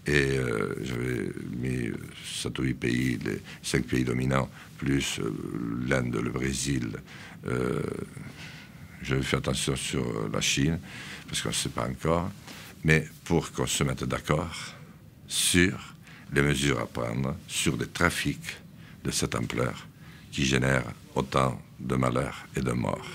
[0.06, 1.92] et euh, j'avais mis
[2.24, 5.32] 7 ou 8 pays, les 5 pays dominants, plus euh,
[5.86, 6.90] l'Inde, le Brésil.
[7.46, 7.82] Euh,
[9.02, 10.78] j'avais fait attention sur la Chine,
[11.28, 12.30] parce qu'on ne sait pas encore.
[12.84, 14.74] Mais pour qu'on se mette d'accord
[15.28, 15.94] sur
[16.32, 18.56] les mesures à prendre sur des trafics
[19.04, 19.86] de cette ampleur
[20.32, 23.10] qui génèrent autant de malheurs et de morts.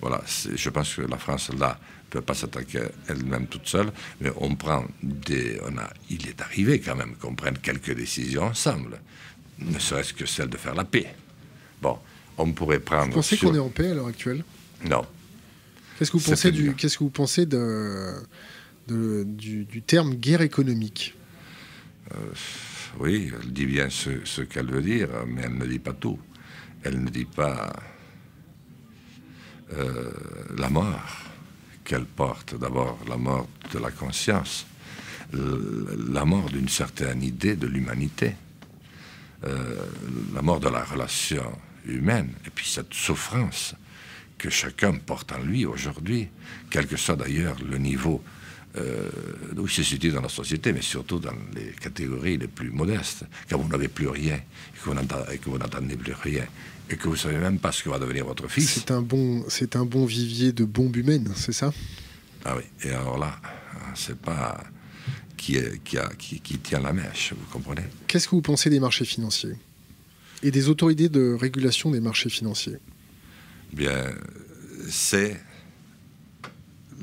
[0.00, 0.22] Voilà,
[0.54, 4.54] je pense que la France, là, ne peut pas s'attaquer elle-même toute seule, mais on
[4.54, 5.60] prend des.
[5.64, 9.00] On a, il est arrivé quand même qu'on prenne quelques décisions ensemble,
[9.58, 11.14] ne serait-ce que celle de faire la paix.
[11.82, 11.98] Bon,
[12.38, 13.06] on pourrait prendre.
[13.06, 14.44] Vous pensez qu'on est en paix à l'heure actuelle?
[14.84, 15.04] Non.
[15.98, 18.22] Qu'est-ce que vous pensez du, qu'est-ce que vous pensez de,
[18.86, 21.14] du, terme guerre économique?
[22.12, 22.16] Euh,
[23.00, 26.18] Oui, elle dit bien ce, ce qu'elle veut dire, mais elle ne dit pas tout.
[26.84, 27.72] Elle ne dit pas
[29.74, 30.10] euh,
[30.56, 31.24] la mort
[31.84, 32.54] qu'elle porte.
[32.58, 34.66] D'abord, la mort de la conscience,
[35.32, 38.34] la mort d'une certaine idée de l'humanité,
[39.44, 39.76] euh,
[40.34, 43.74] la mort de la relation humaine, et puis cette souffrance
[44.38, 46.28] que chacun porte en lui aujourd'hui,
[46.70, 48.22] quel que soit d'ailleurs le niveau
[48.76, 49.10] euh,
[49.56, 53.24] où il se situe dans la société, mais surtout dans les catégories les plus modestes,
[53.48, 56.44] quand vous n'avez plus rien et que vous n'entendez plus rien
[56.90, 58.70] et que vous ne savez même pas ce que va devenir votre fils.
[58.70, 61.72] C'est un bon, c'est un bon vivier de bombes humaines, c'est ça?
[62.44, 62.62] Ah oui.
[62.84, 63.40] Et alors là,
[63.94, 64.62] c'est pas
[65.36, 67.84] qui, est, qui, a, qui, qui tient la mèche, vous comprenez?
[68.06, 69.56] Qu'est-ce que vous pensez des marchés financiers?
[70.42, 72.76] Et des autorités de régulation des marchés financiers?
[73.72, 74.14] Bien,
[74.88, 75.40] c'est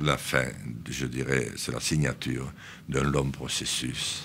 [0.02, 0.46] la fin,
[0.90, 2.52] je dirais, c'est la signature
[2.88, 4.24] d'un long processus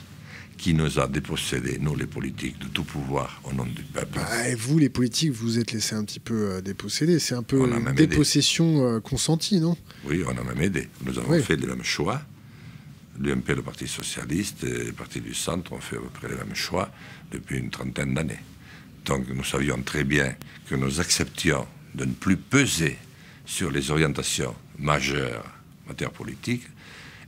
[0.59, 4.19] qui nous a dépossédés, nous les politiques, de tout pouvoir au nom du peuple.
[4.19, 7.21] Bah, et vous, les politiques, vous êtes laissés un petit peu euh, déposséder.
[7.21, 9.77] C'est un peu une dépossession euh, consentie, non?
[10.05, 10.89] Oui, on a même aidé.
[11.07, 12.21] Nous avons fait les mêmes choix.
[13.21, 16.37] L'UMP, le Parti Socialiste et le Parti du Centre ont fait à peu près les
[16.37, 16.91] mêmes choix
[17.33, 18.41] depuis une trentaine d'années.
[19.05, 20.35] Donc nous savions très bien
[20.69, 22.99] que nous acceptions de ne plus peser
[23.47, 25.45] sur les orientations majeures
[25.87, 26.63] en matière politique.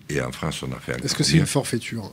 [0.09, 2.13] Et en France, on a fait un Est-ce que c'est une forfaiture?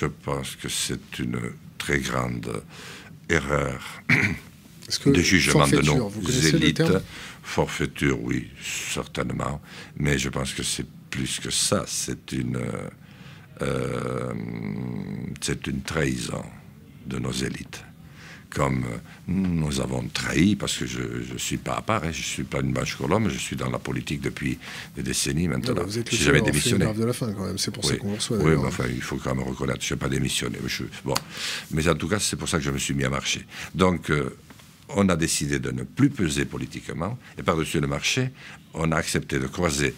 [0.00, 1.38] Je pense que c'est une
[1.78, 2.62] très grande
[3.28, 4.02] erreur
[5.06, 6.82] de jugement de nos élites.
[7.42, 8.50] Forfaiture, oui,
[8.92, 9.60] certainement.
[9.96, 11.84] Mais je pense que c'est plus que ça.
[11.86, 12.60] C'est une,
[13.62, 14.34] euh,
[15.40, 16.44] c'est une trahison
[17.06, 17.85] de nos élites
[18.56, 18.86] comme
[19.28, 21.02] nous avons trahi, parce que je
[21.34, 23.54] ne suis pas à part, hein, je ne suis pas une bâche colombe, je suis
[23.54, 24.58] dans la politique depuis
[24.96, 25.84] des décennies maintenant.
[25.84, 26.86] vous êtes jamais démissionné.
[26.86, 28.38] de la fin quand même, c'est pour ça qu'on reçoit.
[28.38, 30.58] Oui, mais enfin, il faut quand même reconnaître, je n'ai pas démissionné.
[30.62, 31.14] Mais, bon.
[31.72, 33.44] mais en tout cas, c'est pour ça que je me suis mis à marcher.
[33.74, 34.38] Donc, euh,
[34.88, 38.30] on a décidé de ne plus peser politiquement, et par-dessus le marché,
[38.72, 39.94] on a accepté de croiser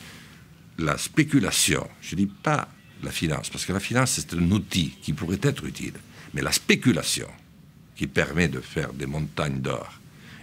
[0.79, 2.67] la spéculation, je ne dis pas
[3.05, 5.95] la finance, parce que la finance, c'est un outil qui pourrait être utile,
[6.35, 7.29] mais la spéculation,
[7.99, 10.01] qui permet de faire des montagnes d'or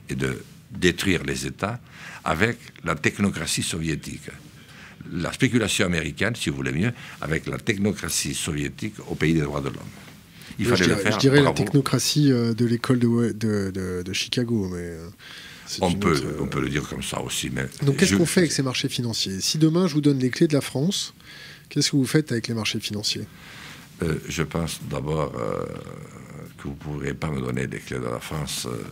[0.09, 1.79] et de détruire les États
[2.23, 4.29] avec la technocratie soviétique.
[5.13, 6.91] La spéculation américaine, si vous voulez mieux,
[7.21, 9.93] avec la technocratie soviétique au pays des droits de l'homme.
[10.59, 11.13] Il fallait je le faire.
[11.13, 14.79] Je dirais la technocratie euh, de l'école de, de, de, Chicago, mais.
[14.79, 15.07] Euh,
[15.81, 17.49] on peut, euh, on peut le dire comme ça aussi.
[17.51, 19.41] Mais Donc qu'est-ce qu'on fait avec ces marchés financiers?
[19.41, 21.13] Si demain je vous donne les clés de la France,
[21.69, 23.25] qu'est-ce que vous faites avec les marchés financiers?
[24.01, 25.33] Je pense d'abord
[26.65, 28.83] vous ne pourrez pas me donner des clés de la France euh,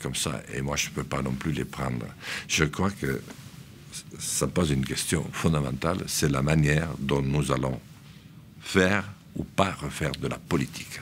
[0.00, 2.06] comme ça, et moi je ne peux pas non plus les prendre.
[2.48, 3.22] Je crois que
[4.18, 7.80] ça pose une question fondamentale, c'est la manière dont nous allons
[8.60, 9.04] faire
[9.36, 11.00] ou pas refaire de la politique.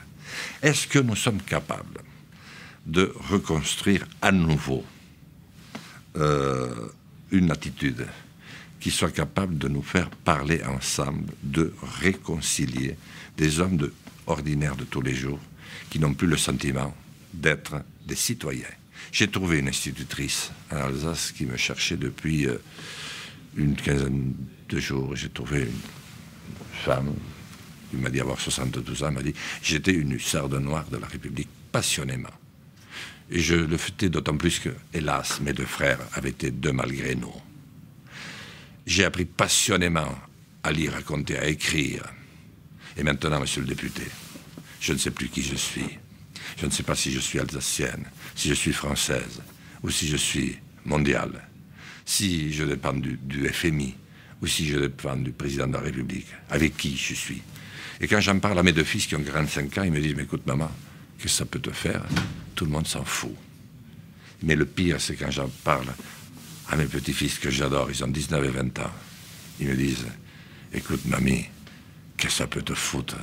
[0.62, 2.00] Est-ce que nous sommes capables
[2.84, 4.84] de reconstruire à nouveau
[6.16, 6.88] euh,
[7.30, 8.06] une attitude
[8.80, 12.96] qui soit capable de nous faire parler ensemble, de réconcilier
[13.36, 13.90] des hommes
[14.26, 15.40] ordinaires de tous les jours
[15.90, 16.94] qui n'ont plus le sentiment
[17.32, 18.64] d'être des citoyens.
[19.12, 22.58] J'ai trouvé une institutrice en Alsace qui me cherchait depuis euh,
[23.56, 24.34] une quinzaine
[24.68, 25.14] de jours.
[25.14, 25.80] J'ai trouvé une
[26.84, 27.14] femme
[27.90, 31.48] qui m'a dit avoir 72 ans, m'a dit j'étais une hussarde noire de la République
[31.70, 32.30] passionnément.
[33.30, 37.14] Et je le faisais d'autant plus que, hélas, mes deux frères avaient été deux malgré
[37.14, 37.34] nous.
[38.86, 40.14] J'ai appris passionnément
[40.62, 42.04] à lire, à compter, à écrire.
[42.96, 44.04] Et maintenant, monsieur le député,
[44.80, 45.98] je ne sais plus qui je suis.
[46.56, 49.42] Je ne sais pas si je suis alsacienne, si je suis française,
[49.82, 51.48] ou si je suis mondiale,
[52.04, 53.94] si je dépends du, du FMI,
[54.40, 57.42] ou si je dépends du président de la République, avec qui je suis.
[58.00, 60.14] Et quand j'en parle à mes deux fils qui ont 45 ans, ils me disent,
[60.14, 60.70] mais écoute maman,
[61.18, 62.04] qu'est-ce que ça peut te faire
[62.54, 63.34] Tout le monde s'en fout.
[64.42, 65.88] Mais le pire, c'est quand j'en parle
[66.68, 68.92] à mes petits-fils que j'adore, ils ont 19 et 20 ans.
[69.60, 70.06] Ils me disent,
[70.74, 71.46] écoute mamie,
[72.16, 73.16] qu'est-ce que ça peut te foutre?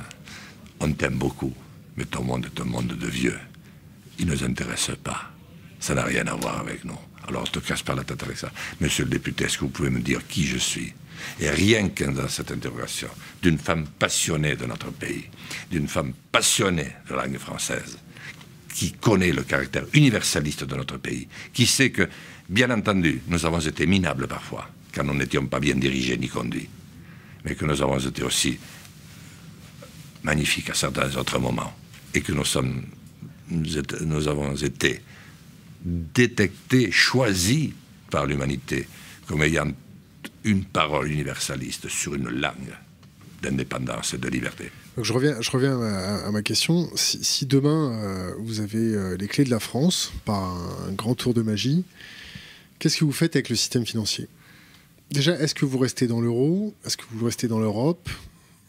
[0.80, 1.54] On t'aime beaucoup,
[1.96, 3.38] mais ton monde est un monde de vieux.
[4.18, 5.30] Il ne nous intéresse pas.
[5.80, 6.98] Ça n'a rien à voir avec nous.
[7.26, 8.50] Alors, ne te casse pas la tête avec ça.
[8.80, 10.92] Monsieur le député, est-ce que vous pouvez me dire qui je suis?
[11.40, 13.08] Et rien que dans cette interrogation,
[13.42, 15.24] d'une femme passionnée de notre pays,
[15.70, 17.98] d'une femme passionnée de la langue française,
[18.74, 22.08] qui connaît le caractère universaliste de notre pays, qui sait que,
[22.48, 26.68] bien entendu, nous avons été minables parfois, quand nous n'étions pas bien dirigés ni conduits,
[27.44, 28.58] mais que nous avons été aussi
[30.24, 31.72] magnifiques à certains autres moments,
[32.14, 32.82] et que nous, sommes,
[33.48, 35.00] nous avons été
[35.84, 37.74] détecté, choisi
[38.10, 38.88] par l'humanité
[39.26, 39.70] comme ayant
[40.44, 42.74] une parole universaliste sur une langue
[43.42, 44.70] d'indépendance et de liberté.
[44.96, 46.88] Je reviens, je reviens à, ma question.
[46.94, 51.34] Si, demain euh, vous avez euh, les clés de la France par un, grand tour
[51.34, 51.84] de magie,
[52.78, 54.28] qu'est-ce que vous faites avec le système financier?
[55.10, 56.74] Déjà, est-ce que vous restez dans l'euro?
[56.84, 58.08] Est-ce que vous restez dans l'Europe?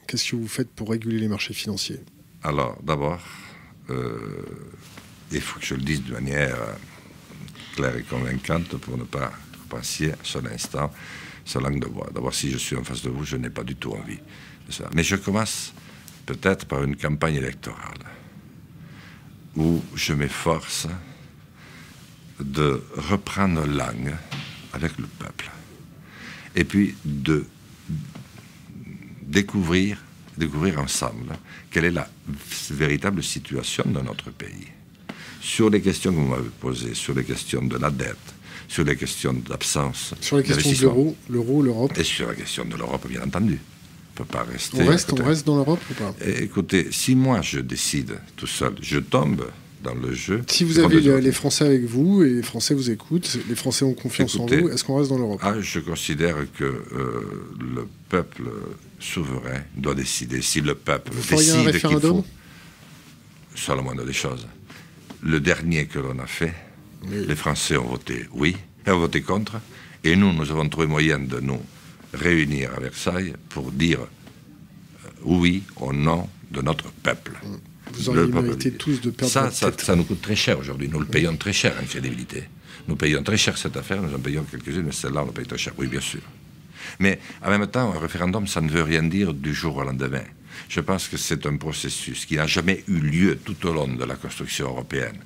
[0.08, 2.00] Qu'est-ce que vous faites pour réguler les marchés financiers?
[2.44, 3.22] Alors, d'abord,
[3.90, 4.44] euh,
[5.32, 6.58] il faut que je le dise de manière
[7.76, 9.32] claire et convaincante pour ne pas
[9.70, 10.92] passer sur l'instant
[11.44, 12.10] sa langue de bois.
[12.14, 14.20] D'abord, si je suis en face de vous, je n'ai pas du tout envie
[14.68, 14.90] de ça.
[14.94, 15.74] Mais je commence
[16.26, 18.00] peut-être par une campagne électorale
[19.56, 20.88] où je m'efforce
[22.40, 24.14] de reprendre langue
[24.74, 25.50] avec le peuple
[26.56, 27.46] et puis de
[29.26, 29.98] découvrir,
[30.38, 31.34] découvrir ensemble
[31.72, 32.08] quelle est la
[32.72, 34.68] véritable situation de notre pays
[35.42, 38.18] sur les questions que vous m'avez posées, sur les questions de la dette,
[38.68, 40.16] sur les questions d'absence.
[40.20, 41.98] Sur les questions de l'euro, l'euro, l'Europe.
[41.98, 43.60] Et sur la question de l'Europe, bien entendu.
[43.60, 44.82] On peut pas rester.
[44.82, 46.16] On reste, on reste dans l'Europe ou pas?
[46.26, 49.46] Écoutez, si moi je décide tout seul, je tombe
[49.86, 50.42] dans le jeu.
[50.48, 53.94] Si vous avez les Français avec vous et les Français vous écoutent, les Français ont
[53.94, 55.40] confiance en vous, est-ce qu'on reste dans l'Europe?
[55.44, 58.44] Ah, Je considère que euh, le peuple
[59.00, 60.42] souverain doit décider.
[60.42, 62.24] Si le peuple vous décide un référendum?
[62.24, 62.26] faut,
[63.56, 64.48] soit la moindre des choses.
[65.24, 66.54] Le dernier que l'on a fait,
[67.10, 69.56] les Français ont voté oui, et ont voté contre,
[70.04, 71.62] et nous, nous avons trouvé moyen de nous
[72.14, 77.34] réunir à Versailles pour dire euh, oui au nom de notre peuple.
[77.94, 80.90] Vous auriez mérité tous de perdre ça, ça, ça, nous coûte très cher aujourd'hui.
[80.92, 82.44] Nous le payons très cher en crédibilité.
[82.88, 85.46] Nous payons très cher cette affaire, nous en payons quelques-unes, mais celle-là, on le paye
[85.46, 85.74] très cher.
[85.78, 86.22] Oui, bien sûr.
[87.00, 90.24] Mais en même temps, un référendum, ça ne veut rien dire du jour au lendemain.
[90.70, 94.04] Je pense que c'est un processus qui n'a jamais eu lieu tout au long de
[94.04, 95.18] la construction européenne.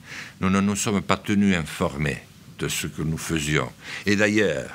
[0.41, 2.17] Nous ne nous sommes pas tenus informés
[2.57, 3.71] de ce que nous faisions.
[4.05, 4.69] Et d'ailleurs,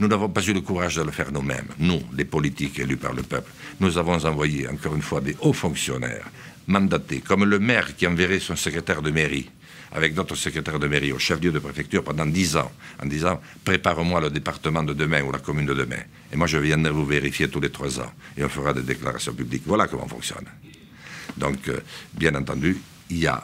[0.00, 3.12] nous n'avons pas eu le courage de le faire nous-mêmes, nous, les politiques élus par
[3.12, 3.50] le peuple.
[3.78, 6.26] Nous avons envoyé, encore une fois, des hauts fonctionnaires
[6.66, 9.50] mandatés, comme le maire qui enverrait son secrétaire de mairie
[9.94, 14.20] avec notre secrétaire de mairie au chef-lieu de préfecture pendant dix ans, en disant prépare-moi
[14.20, 16.02] le département de demain ou la commune de demain.
[16.32, 19.34] Et moi, je viendrai vous vérifier tous les trois ans et on fera des déclarations
[19.34, 19.64] publiques.
[19.66, 20.46] Voilà comment on fonctionne.
[21.36, 21.80] Donc, euh,
[22.14, 22.78] bien entendu,
[23.10, 23.42] il y a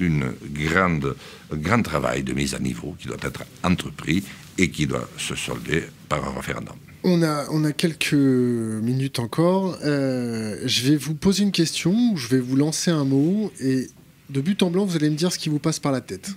[0.00, 4.22] un grand travail de mise à niveau qui doit être entrepris
[4.56, 6.76] et qui doit se solder par un référendum.
[7.04, 9.78] On a, on a quelques minutes encore.
[9.84, 13.88] Euh, je vais vous poser une question, je vais vous lancer un mot et
[14.30, 16.32] de but en blanc, vous allez me dire ce qui vous passe par la tête.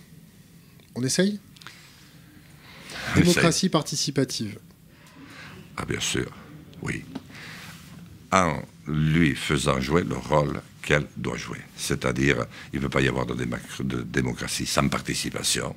[0.96, 1.40] On essaye?
[3.16, 4.60] Démocratie participative.
[5.78, 6.32] Ah bien sûr,
[6.82, 7.04] oui.
[8.32, 11.60] En lui faisant jouer le rôle qu'elle doit jouer.
[11.76, 13.36] C'est-à-dire, il ne peut pas y avoir de,
[14.04, 15.76] démocratie sans participation.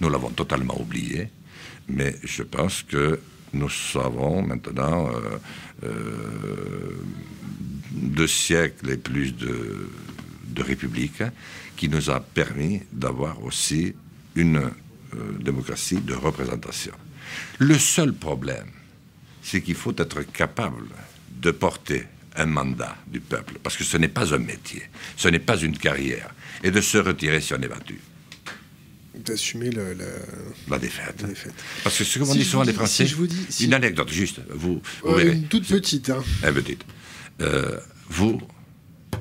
[0.00, 1.28] Nous l'avons totalement oublié.
[1.88, 3.20] Mais je pense que
[3.52, 5.38] nous savons maintenant euh,
[5.84, 7.02] euh,
[7.92, 9.88] deux siècles et plus de,
[10.44, 11.22] de république
[11.76, 13.94] qui nous a permis d'avoir aussi
[14.34, 14.70] une euh,
[15.40, 16.92] démocratie de représentation.
[17.58, 18.70] Le seul problème,
[19.42, 20.88] c'est qu'il faut être capable
[21.40, 22.04] de porter
[22.36, 24.82] un mandat du peuple, parce que ce n'est pas un métier,
[25.16, 26.30] ce n'est pas une carrière,
[26.62, 27.98] et de se retirer si on est battu
[29.24, 29.82] d'assumer la,
[30.68, 31.24] la, défaite.
[31.84, 34.80] Parce que ce que dit souvent les Français, je vous dis, une anecdote juste, vous,
[35.04, 36.10] Une toute petite.
[36.10, 36.22] Hein.
[36.46, 36.84] Eh, petite.
[37.40, 38.40] Euh, vous,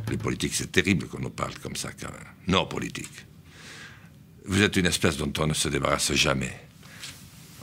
[0.10, 2.28] les politiques, c'est terrible qu'on nous parle comme ça quand même.
[2.48, 3.26] Non, politique.
[4.46, 6.58] Vous êtes une espèce dont on ne se débarrasse jamais.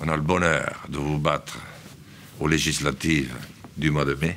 [0.00, 1.58] On a le bonheur de vous battre
[2.40, 3.32] aux législatives
[3.76, 4.36] du mois de mai.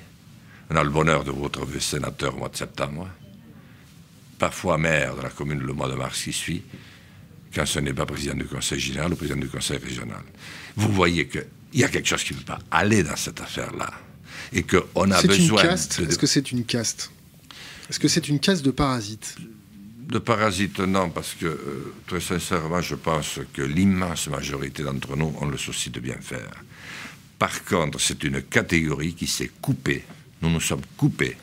[0.69, 3.09] On a le bonheur de vous retrouver sénateur au mois de septembre.
[4.39, 6.63] Parfois maire de la commune le mois de mars qui suit
[7.53, 10.23] quand ce n'est pas président du conseil général ou président du conseil régional.
[10.75, 13.91] Vous voyez qu'il y a quelque chose qui ne peut pas aller dans cette affaire-là.
[14.53, 15.63] Et qu'on a besoin.
[15.63, 17.11] Est-ce que c'est une caste?
[17.89, 19.35] Est-ce que c'est une caste de parasites?
[20.07, 25.35] De parasites, non, parce que euh, très sincèrement, je pense que l'immense majorité d'entre nous
[25.41, 26.63] ont le souci de bien faire.
[27.37, 30.05] Par contre, c'est une catégorie qui s'est coupée.
[30.41, 31.35] Nous nous sommes coupés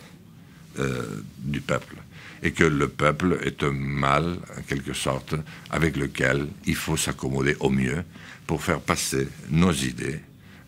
[0.79, 1.97] euh, du peuple
[2.45, 5.35] et que le peuple est un mal, en quelque sorte,
[5.71, 8.05] avec lequel il faut s'accommoder au mieux
[8.47, 10.21] pour faire passer nos idées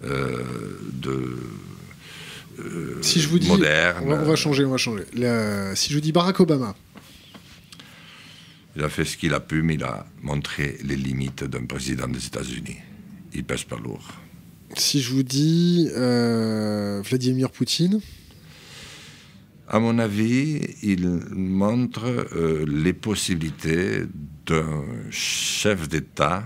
[0.04, 0.42] euh,
[0.92, 1.36] de
[2.58, 4.04] euh, si je vous dis, moderne.
[4.06, 5.04] On va, changer, on va changer.
[5.74, 6.74] si je vous dis Barack Obama.
[8.74, 12.08] Il a fait ce qu'il a pu, mais il a montré les limites d'un président
[12.08, 12.78] des États-Unis.
[13.34, 14.06] Il pèse pas lourd.
[14.76, 18.00] Si je vous dis euh, Vladimir Poutine.
[19.68, 24.02] À mon avis, il montre euh, les possibilités
[24.46, 26.44] d'un chef d'État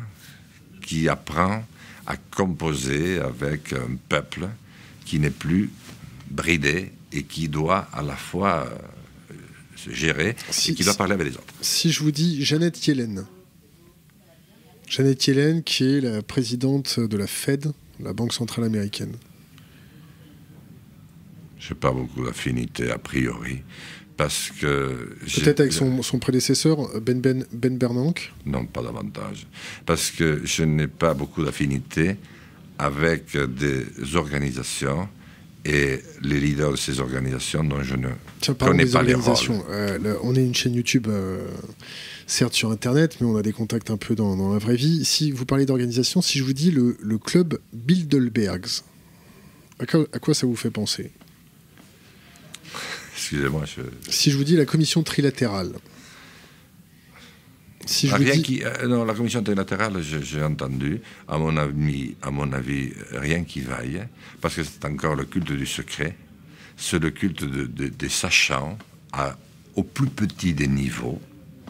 [0.81, 1.63] qui apprend
[2.07, 4.49] à composer avec un peuple
[5.05, 5.71] qui n'est plus
[6.31, 9.35] bridé et qui doit à la fois euh,
[9.77, 10.35] se gérer
[10.69, 11.55] et qui doit parler avec les autres.
[11.61, 13.27] Si je vous dis Jeannette Yellen,
[14.89, 19.13] Jeannette Yellen qui est la présidente de la Fed, la Banque centrale américaine.
[21.61, 23.63] Je n'ai pas beaucoup d'affinité a priori.
[24.17, 25.17] Parce que.
[25.41, 29.47] Peut-être avec son, prédécesseur, Ben, ben, ben Bernanke Non, pas davantage.
[29.87, 32.17] Parce que je n'ai pas beaucoup d'affinité
[32.79, 35.09] avec des organisations
[35.65, 38.09] et les leaders de ces organisations dont je ne
[38.55, 39.37] connais pas les rôles.
[39.71, 41.47] Euh, on est une chaîne YouTube, euh,
[42.27, 45.05] certes sur Internet, mais on a des contacts un peu dans, la vraie vie.
[45.05, 48.83] Si vous parlez d'organisation, si je vous dis le, club Bilderbergs,
[49.79, 51.11] à quoi ça vous fait penser?
[53.31, 53.63] Excusez-moi.
[54.09, 55.75] Si je vous dis la commission trilatérale.
[57.87, 62.17] Si je ah, rien qui, euh, non, la commission trilatérale, j'ai entendu, à mon, avis,
[62.23, 64.03] à mon avis, rien qui vaille,
[64.41, 66.17] parce que c'est encore le culte du secret,
[66.77, 68.77] c'est le culte des sachants
[69.13, 69.37] à,
[69.77, 71.21] au plus petit des niveaux,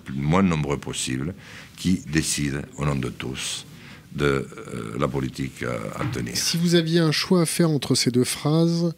[0.09, 1.35] le moins nombreux possible,
[1.77, 3.67] qui décident au nom de tous
[4.13, 6.37] de euh, la politique à tenir.
[6.37, 8.95] Si vous aviez un choix à faire entre ces deux phrases,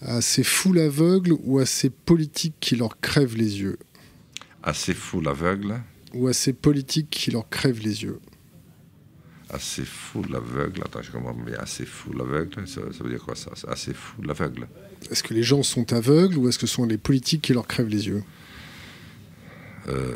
[0.00, 3.78] à ces foules aveugles ou à ces politiques qui leur crèvent les yeux
[4.62, 5.80] À ces foules aveugles
[6.14, 8.20] Ou à ces politiques qui leur crèvent les yeux
[9.50, 11.56] À ces foules aveugles Attends, je comprends bien.
[11.58, 13.50] À ces foules aveugles, ça, veut dire quoi ça?
[13.66, 14.68] À ces foules aveugles
[15.10, 17.66] Est-ce que les gens sont aveugles ou est-ce que ce sont les politiques qui leur
[17.66, 18.22] crèvent les yeux?
[19.88, 20.14] Euh,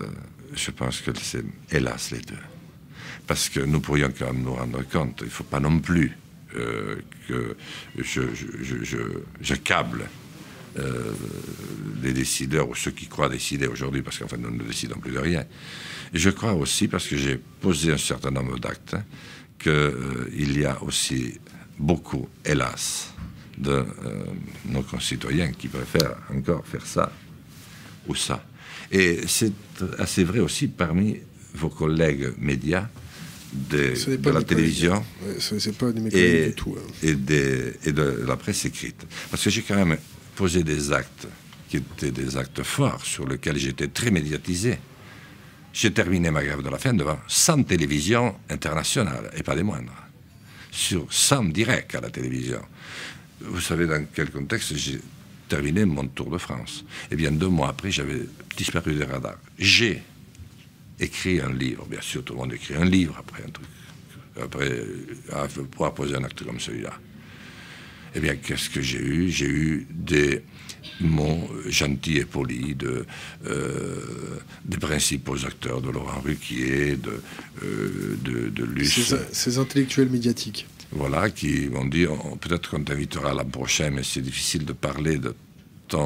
[0.55, 2.39] Je pense que c'est hélas les deux.
[3.26, 6.16] Parce que nous pourrions quand même nous rendre compte, il ne faut pas non plus
[6.55, 6.96] euh,
[7.28, 7.57] que
[9.40, 10.09] j'accable
[10.78, 11.12] euh,
[12.03, 15.12] les décideurs ou ceux qui croient décider aujourd'hui, parce qu'en fait nous ne décidons plus
[15.12, 15.44] de rien.
[16.12, 18.96] Je crois aussi, parce que j'ai posé un certain nombre d'actes,
[19.59, 21.38] qu'il euh, y a aussi
[21.78, 23.12] beaucoup, hélas,
[23.59, 23.84] de
[24.64, 27.12] nos concitoyens qui préfèrent encore faire ça
[28.09, 28.44] ou ça.
[28.90, 29.53] Et c'est
[29.98, 31.18] assez vrai aussi parmi
[31.55, 32.88] vos collègues médias
[33.53, 36.57] de, la télévision et, hein.
[37.03, 39.07] et, de la presse écrite.
[39.30, 39.98] Parce que j'ai quand même
[40.34, 41.28] posé des actes
[41.68, 44.78] qui étaient des actes forts sur lesquels j'étais très médiatisé.
[45.72, 49.92] J'ai terminé ma grève de la faim devant 100 télévisions internationales, et pas des moindres,
[50.70, 52.61] sur 100 directs à la télévision.
[53.40, 55.00] Vous savez dans quel contexte j'ai
[55.48, 58.22] terminé mon tour de France Eh bien, deux mois après, j'avais
[58.57, 59.38] disparu des radars.
[59.59, 60.03] J'ai
[60.99, 61.86] écrit un livre.
[61.86, 63.66] Bien sûr, tout le monde écrit un livre après un truc.
[64.40, 64.84] Après,
[65.32, 66.93] à pouvoir poser un acte comme celui-là.
[68.14, 69.30] Eh bien, qu'est-ce que j'ai eu?
[69.30, 70.43] J'ai eu des
[71.01, 73.07] mots gentils et polis de,
[73.47, 77.22] euh, des principaux acteurs, de Laurent Ruquier, de,
[77.62, 79.14] euh, de, de Luce.
[79.32, 80.66] Ces, intellectuels médiatiques.
[80.90, 82.07] Voilà, qui m'ont dit
[82.40, 85.34] peut-être qu'on t'invitera l'an prochain, mais c'est difficile de parler de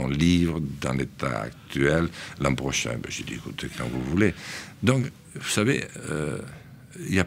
[0.08, 2.08] livre dans l'état actuel
[2.40, 2.94] l'an prochain.
[3.02, 4.34] Ben, J'ai dit écoutez, quand vous voulez.
[4.82, 6.38] Donc, vous savez, euh,
[7.00, 7.26] il y a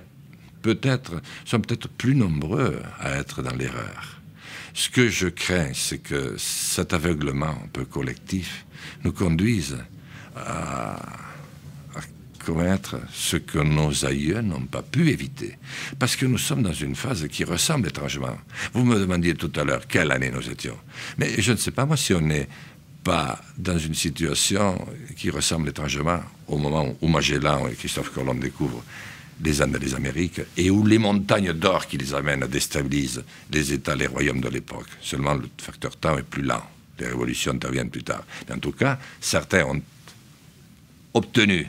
[0.62, 4.22] peut-être, sont peut-être plus nombreux à être dans l'erreur.
[4.74, 8.66] Ce que je crains, c'est que cet aveuglement un peu collectif
[9.04, 9.78] nous conduise
[10.36, 10.98] à,
[12.44, 15.58] commettre ce que nos aïeux n'ont pas pu éviter.
[16.00, 18.38] Parce que nous sommes dans une phase qui ressemble étrangement.
[18.74, 20.78] Vous me demandiez tout à l'heure quelle année nous étions.
[21.18, 22.48] Mais je ne sais pas, moi, si on n'est
[23.04, 24.78] pas dans une situation
[25.16, 28.84] qui ressemble étrangement au moment où Magellan et Christophe Colomb découvrent
[29.42, 33.96] les Andes des Amériques et où les montagnes d'or qui les amènent déstabilisent les États,
[33.96, 34.88] les royaumes de l'époque.
[35.02, 36.64] Seulement, le facteur temps est plus lent.
[37.00, 38.24] Les révolutions interviennent plus tard.
[38.48, 39.82] Mais en tout cas, certains ont
[41.14, 41.68] obtenu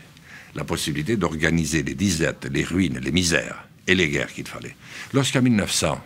[0.55, 4.77] la possibilité d'organiser les disettes, les ruines, les misères et les guerres qu'il fallait.
[5.13, 6.01] Lorsqu'en 1900,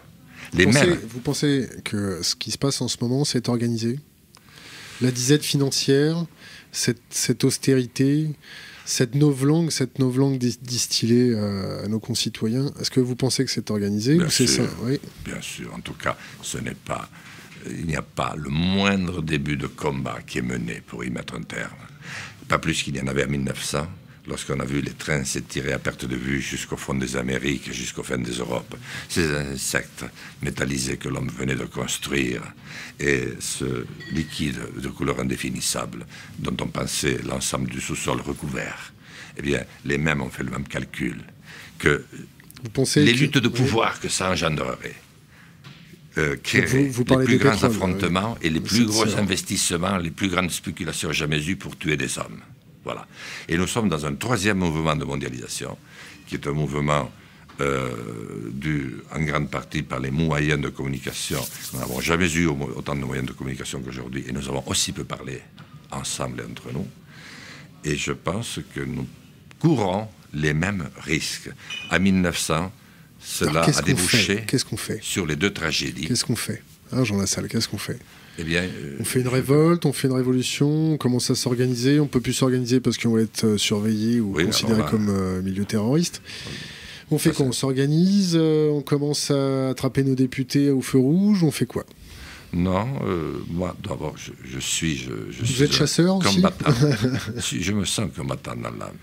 [0.54, 0.88] les vous mêmes...
[0.90, 3.98] Pensez, vous pensez que ce qui se passe en ce moment, c'est organisé?
[5.00, 6.24] La disette financière,
[6.72, 8.28] cette, cette austérité,
[8.84, 13.70] cette novlangue, cette novlangue distillée euh, à nos concitoyens, est-ce que vous pensez que c'est
[13.70, 14.62] organisé bien ou c'est ça?
[14.82, 15.00] Oui.
[15.24, 15.74] Bien sûr.
[15.74, 17.08] En tout cas, ce n'est pas.
[17.66, 21.34] Il n'y a pas le moindre début de combat qui est mené pour y mettre
[21.34, 21.70] un terme.
[22.46, 23.86] Pas plus qu'il y en avait en 1900
[24.26, 28.02] lorsqu'on a vu les trains s'étirer à perte de vue jusqu'au fond des Amériques, jusqu'au
[28.02, 28.76] fond des Europes.
[29.08, 30.04] Ces insectes
[30.42, 32.42] métallisés que l'homme venait de construire
[32.98, 36.06] et ce liquide de couleur indéfinissable
[36.38, 38.92] dont on pensait l'ensemble du sous-sol recouvert,
[39.36, 41.18] eh bien, les mêmes ont fait le même calcul
[41.78, 42.04] que
[42.96, 44.94] les luttes de pouvoir que ça engendrerait.
[46.16, 51.10] Euh, créer les plus grands affrontements et les plus gros investissements, les plus grandes spéculations
[51.10, 52.40] jamais eues pour tuer des hommes.
[52.84, 53.06] Voilà.
[53.48, 55.76] Et nous sommes dans un troisième mouvement de mondialisation,
[56.26, 57.10] qui est un mouvement
[57.60, 61.40] euh, dû en grande partie par les moyens de communication.
[61.72, 65.04] Nous n'avons jamais eu autant de moyens de communication qu'aujourd'hui, et nous avons aussi peu
[65.04, 65.40] parlé
[65.90, 66.86] ensemble et entre nous.
[67.84, 69.06] Et je pense que nous
[69.58, 71.50] courons les mêmes risques.
[71.90, 72.72] À 1900,
[73.20, 74.44] cela a débouché
[75.00, 76.06] sur les deux tragédies.
[76.08, 76.62] Qu'est-ce qu'on fait?
[76.92, 77.98] Hein, Jean Lassalle, qu'est-ce qu'on fait?
[78.38, 82.00] Eh bien, euh, on fait une révolte, on fait une révolution, on commence à s'organiser,
[82.00, 85.64] on peut plus s'organiser parce qu'on va être euh, surveillé ou considéré comme euh, milieu
[85.64, 86.20] terroriste.
[87.10, 87.46] On fait quoi?
[87.46, 91.84] On s'organise, on commence à attraper nos députés au feu rouge, on fait quoi?
[92.52, 92.86] Non,
[93.50, 94.96] moi d'abord je, suis.
[94.96, 95.10] Je,
[95.40, 96.42] Vous suis êtes chasseur aussi?
[97.60, 98.96] Je me sens combattant dans l'âme.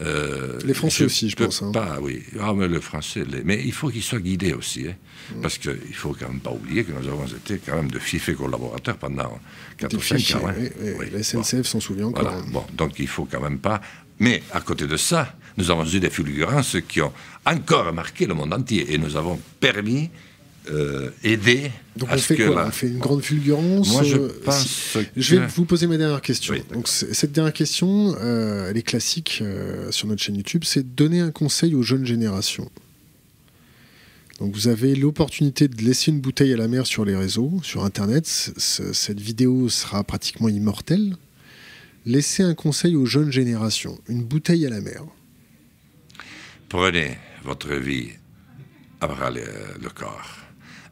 [0.00, 1.62] Euh, les Français aussi, je pense.
[1.62, 1.72] Hein.
[1.72, 2.22] Pas, oui.
[2.40, 4.86] Ah, mais le Français, mais il faut qu'ils soient guidés aussi.
[4.88, 4.94] Hein.
[5.34, 5.40] Mm.
[5.40, 7.98] Parce qu'il ne faut quand même pas oublier que nous avons été quand même de
[7.98, 9.40] fiefs collaborateurs pendant
[9.78, 10.48] 4 ou 5 ans.
[10.48, 11.08] Hein.
[11.12, 12.42] La SNCF s'en souvient encore.
[12.48, 13.80] Bon, donc il faut quand même pas.
[14.18, 17.12] Mais à côté de ça, nous avons eu des fulgurances qui ont
[17.44, 20.10] encore marqué le monde entier et nous avons permis
[20.68, 21.70] euh, aider.
[21.96, 25.46] Donc on fait quoi On fait une grande fulgurance Moi, je euh, pense Je vais
[25.46, 26.54] vous poser ma dernière question.
[26.72, 29.42] Donc cette dernière question, euh, elle est classique
[29.90, 32.70] sur notre chaîne YouTube, c'est donner un conseil aux jeunes générations.
[34.40, 37.84] Donc vous avez l'opportunité de laisser une bouteille à la mer sur les réseaux, sur
[37.84, 38.26] Internet.
[38.26, 41.16] cette vidéo sera pratiquement immortelle.
[42.04, 45.04] Laissez un conseil aux jeunes générations, une bouteille à la mer.
[46.68, 48.10] Prenez votre vie
[49.00, 50.45] à bras le corps.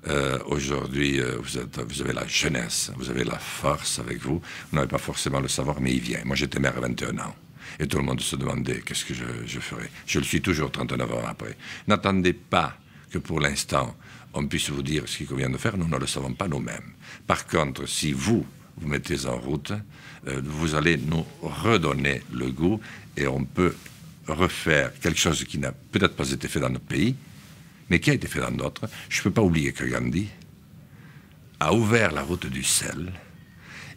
[0.07, 4.40] Euh, aujourd'hui, euh, vous, avez la jeunesse, vous avez la force avec vous.
[4.70, 6.20] Vous n'avez pas forcément le savoir, mais il vient.
[6.24, 7.34] Moi, j'étais maire à 21 ans.
[7.80, 9.90] Et tout le monde se demandait qu'est-ce que je, je ferais?
[10.07, 11.57] Je le suis toujours 39 ans après.
[11.88, 12.76] N'attendez pas
[13.11, 13.96] que pour l'instant,
[14.34, 15.76] on puisse vous dire ce qu'il convient de faire.
[15.76, 16.92] Nous ne le savons pas nous-mêmes.
[17.26, 18.46] Par contre, si vous
[18.76, 19.72] vous mettez en route,
[20.26, 22.80] euh, vous allez nous redonner le goût
[23.16, 23.74] et on peut
[24.26, 27.14] refaire quelque chose qui n'a peut-être pas été fait dans notre pays,
[27.91, 28.89] mais qui a été fait dans d'autres.
[29.09, 30.28] Je ne peux pas oublier que Gandhi
[31.61, 33.12] a ouvert la route du sel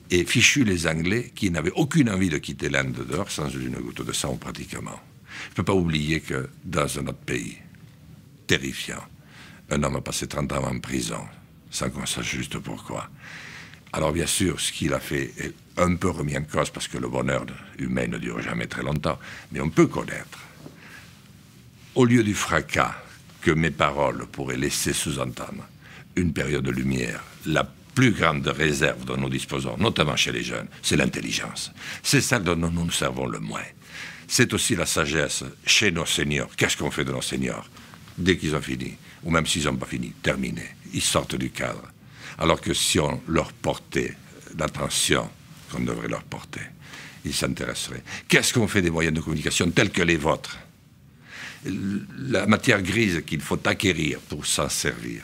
[0.09, 4.05] et fichu les Anglais qui n'avaient aucune envie de quitter l'Inde dehors sans une goutte
[4.05, 4.99] de sang pratiquement.
[5.45, 7.57] Je ne peux pas oublier que dans un autre pays,
[8.47, 9.03] terrifiant,
[9.69, 11.21] un homme a passé 30 ans en prison
[11.69, 13.09] sans qu'on sache juste pourquoi.
[13.93, 16.97] Alors bien sûr, ce qu'il a fait est un peu remis en cause parce que
[16.97, 17.45] le bonheur
[17.77, 19.19] humain ne dure jamais très longtemps,
[19.51, 20.39] mais on peut connaître,
[21.95, 22.95] au lieu du fracas
[23.47, 25.63] que mes paroles pourraient laisser sous-entendre
[26.17, 27.63] une période de lumière, la
[27.95, 31.71] plus grande réserve dont nous disposons, notamment chez les jeunes, c'est l'intelligence.
[32.03, 33.63] C'est celle dont nous nous servons le moins.
[34.27, 36.53] C'est aussi la sagesse chez nos seniors.
[36.57, 37.69] Qu'est-ce qu'on fait de nos seniors
[38.17, 41.83] Dès qu'ils ont fini, ou même s'ils n'ont pas fini, terminé, ils sortent du cadre.
[42.39, 44.17] Alors que si on leur portait
[44.59, 45.29] l'attention
[45.71, 46.63] qu'on devrait leur porter,
[47.23, 48.03] ils s'intéresseraient.
[48.27, 50.57] Qu'est-ce qu'on fait des moyens de communication tels que les vôtres
[52.29, 55.23] La matière grise qu'il faut acquérir pour s'en servir.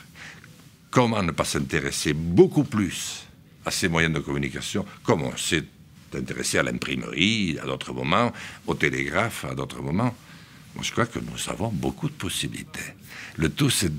[0.89, 3.25] Comment ne pas s'intéresser beaucoup plus
[3.65, 5.63] à ces moyens de communication, comme on s'est
[6.13, 8.31] intéressé à l'imprimerie à d'autres moments,
[8.67, 10.15] au télégraphe à d'autres moments?
[10.75, 12.93] Moi, je crois que nous avons beaucoup de possibilités.
[13.37, 13.91] Le tout, c'est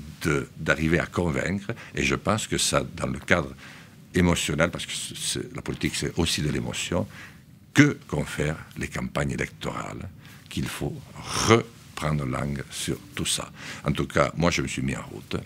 [0.57, 3.53] d'arriver à convaincre, et je pense que ça, dans le cadre
[4.13, 7.07] émotionnel, parce que la politique, c'est aussi de l'émotion,
[7.73, 10.09] que confèrent les campagnes électorales,
[10.49, 10.95] qu'il faut
[11.95, 13.49] reprendre langue sur tout ça.
[13.85, 15.37] En tout cas, moi, je me suis mis en route.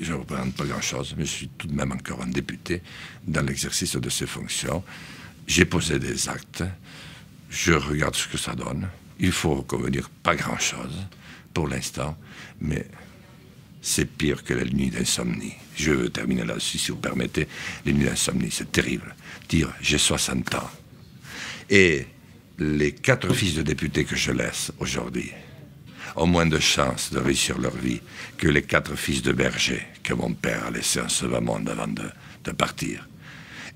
[0.00, 2.82] Je ne représente pas grand-chose, mais je suis tout de même encore un député
[3.26, 4.82] dans l'exercice de ces fonctions.
[5.46, 6.62] J'ai posé des actes,
[7.50, 8.88] je regarde ce que ça donne.
[9.18, 10.94] Il faut convenir pas grand-chose
[11.52, 12.16] pour l'instant,
[12.60, 12.86] mais
[13.82, 15.54] c'est pire que la nuit d'insomnie.
[15.74, 17.48] Je veux terminer là-dessus, si vous permettez.
[17.84, 19.14] Les nuits d'insomnie, c'est terrible.
[19.48, 20.70] Dire j'ai 60 ans.
[21.70, 22.06] Et
[22.58, 25.30] les quatre fils de députés que je laisse aujourd'hui
[26.16, 28.00] ont moins de chances de réussir leur vie
[28.36, 31.86] que les quatre fils de berger que mon père a laissés en ce monde avant
[31.86, 32.10] de,
[32.44, 33.08] de partir.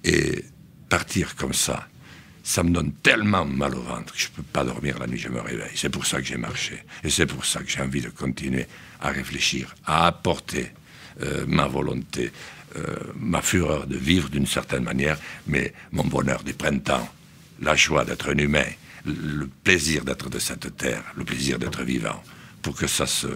[0.03, 0.45] Et
[0.89, 1.87] partir comme ça,
[2.43, 5.19] ça me donne tellement mal au ventre que je ne peux pas dormir la nuit,
[5.19, 5.71] je me réveille.
[5.77, 6.83] C'est pour ça que j'ai marché.
[7.05, 8.67] Et c'est pour ça que j'ai envie de continuer
[9.01, 10.73] à réfléchir, à apporter
[11.23, 12.33] euh, ma volonté,
[12.77, 17.09] euh, ma fureur de vivre d'une certaine manière, mais mon bonheur du printemps,
[17.63, 18.67] la joie d'être un humain,
[19.07, 22.23] le plaisir d'être de cette terre, le plaisir d'être vivant,
[22.61, 23.29] pour que ça se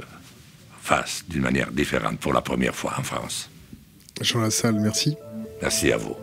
[0.83, 3.49] fasse d'une manière différente pour la première fois en France.
[4.21, 5.17] Jean Lassalle, merci.
[5.63, 6.17] Merci à vous.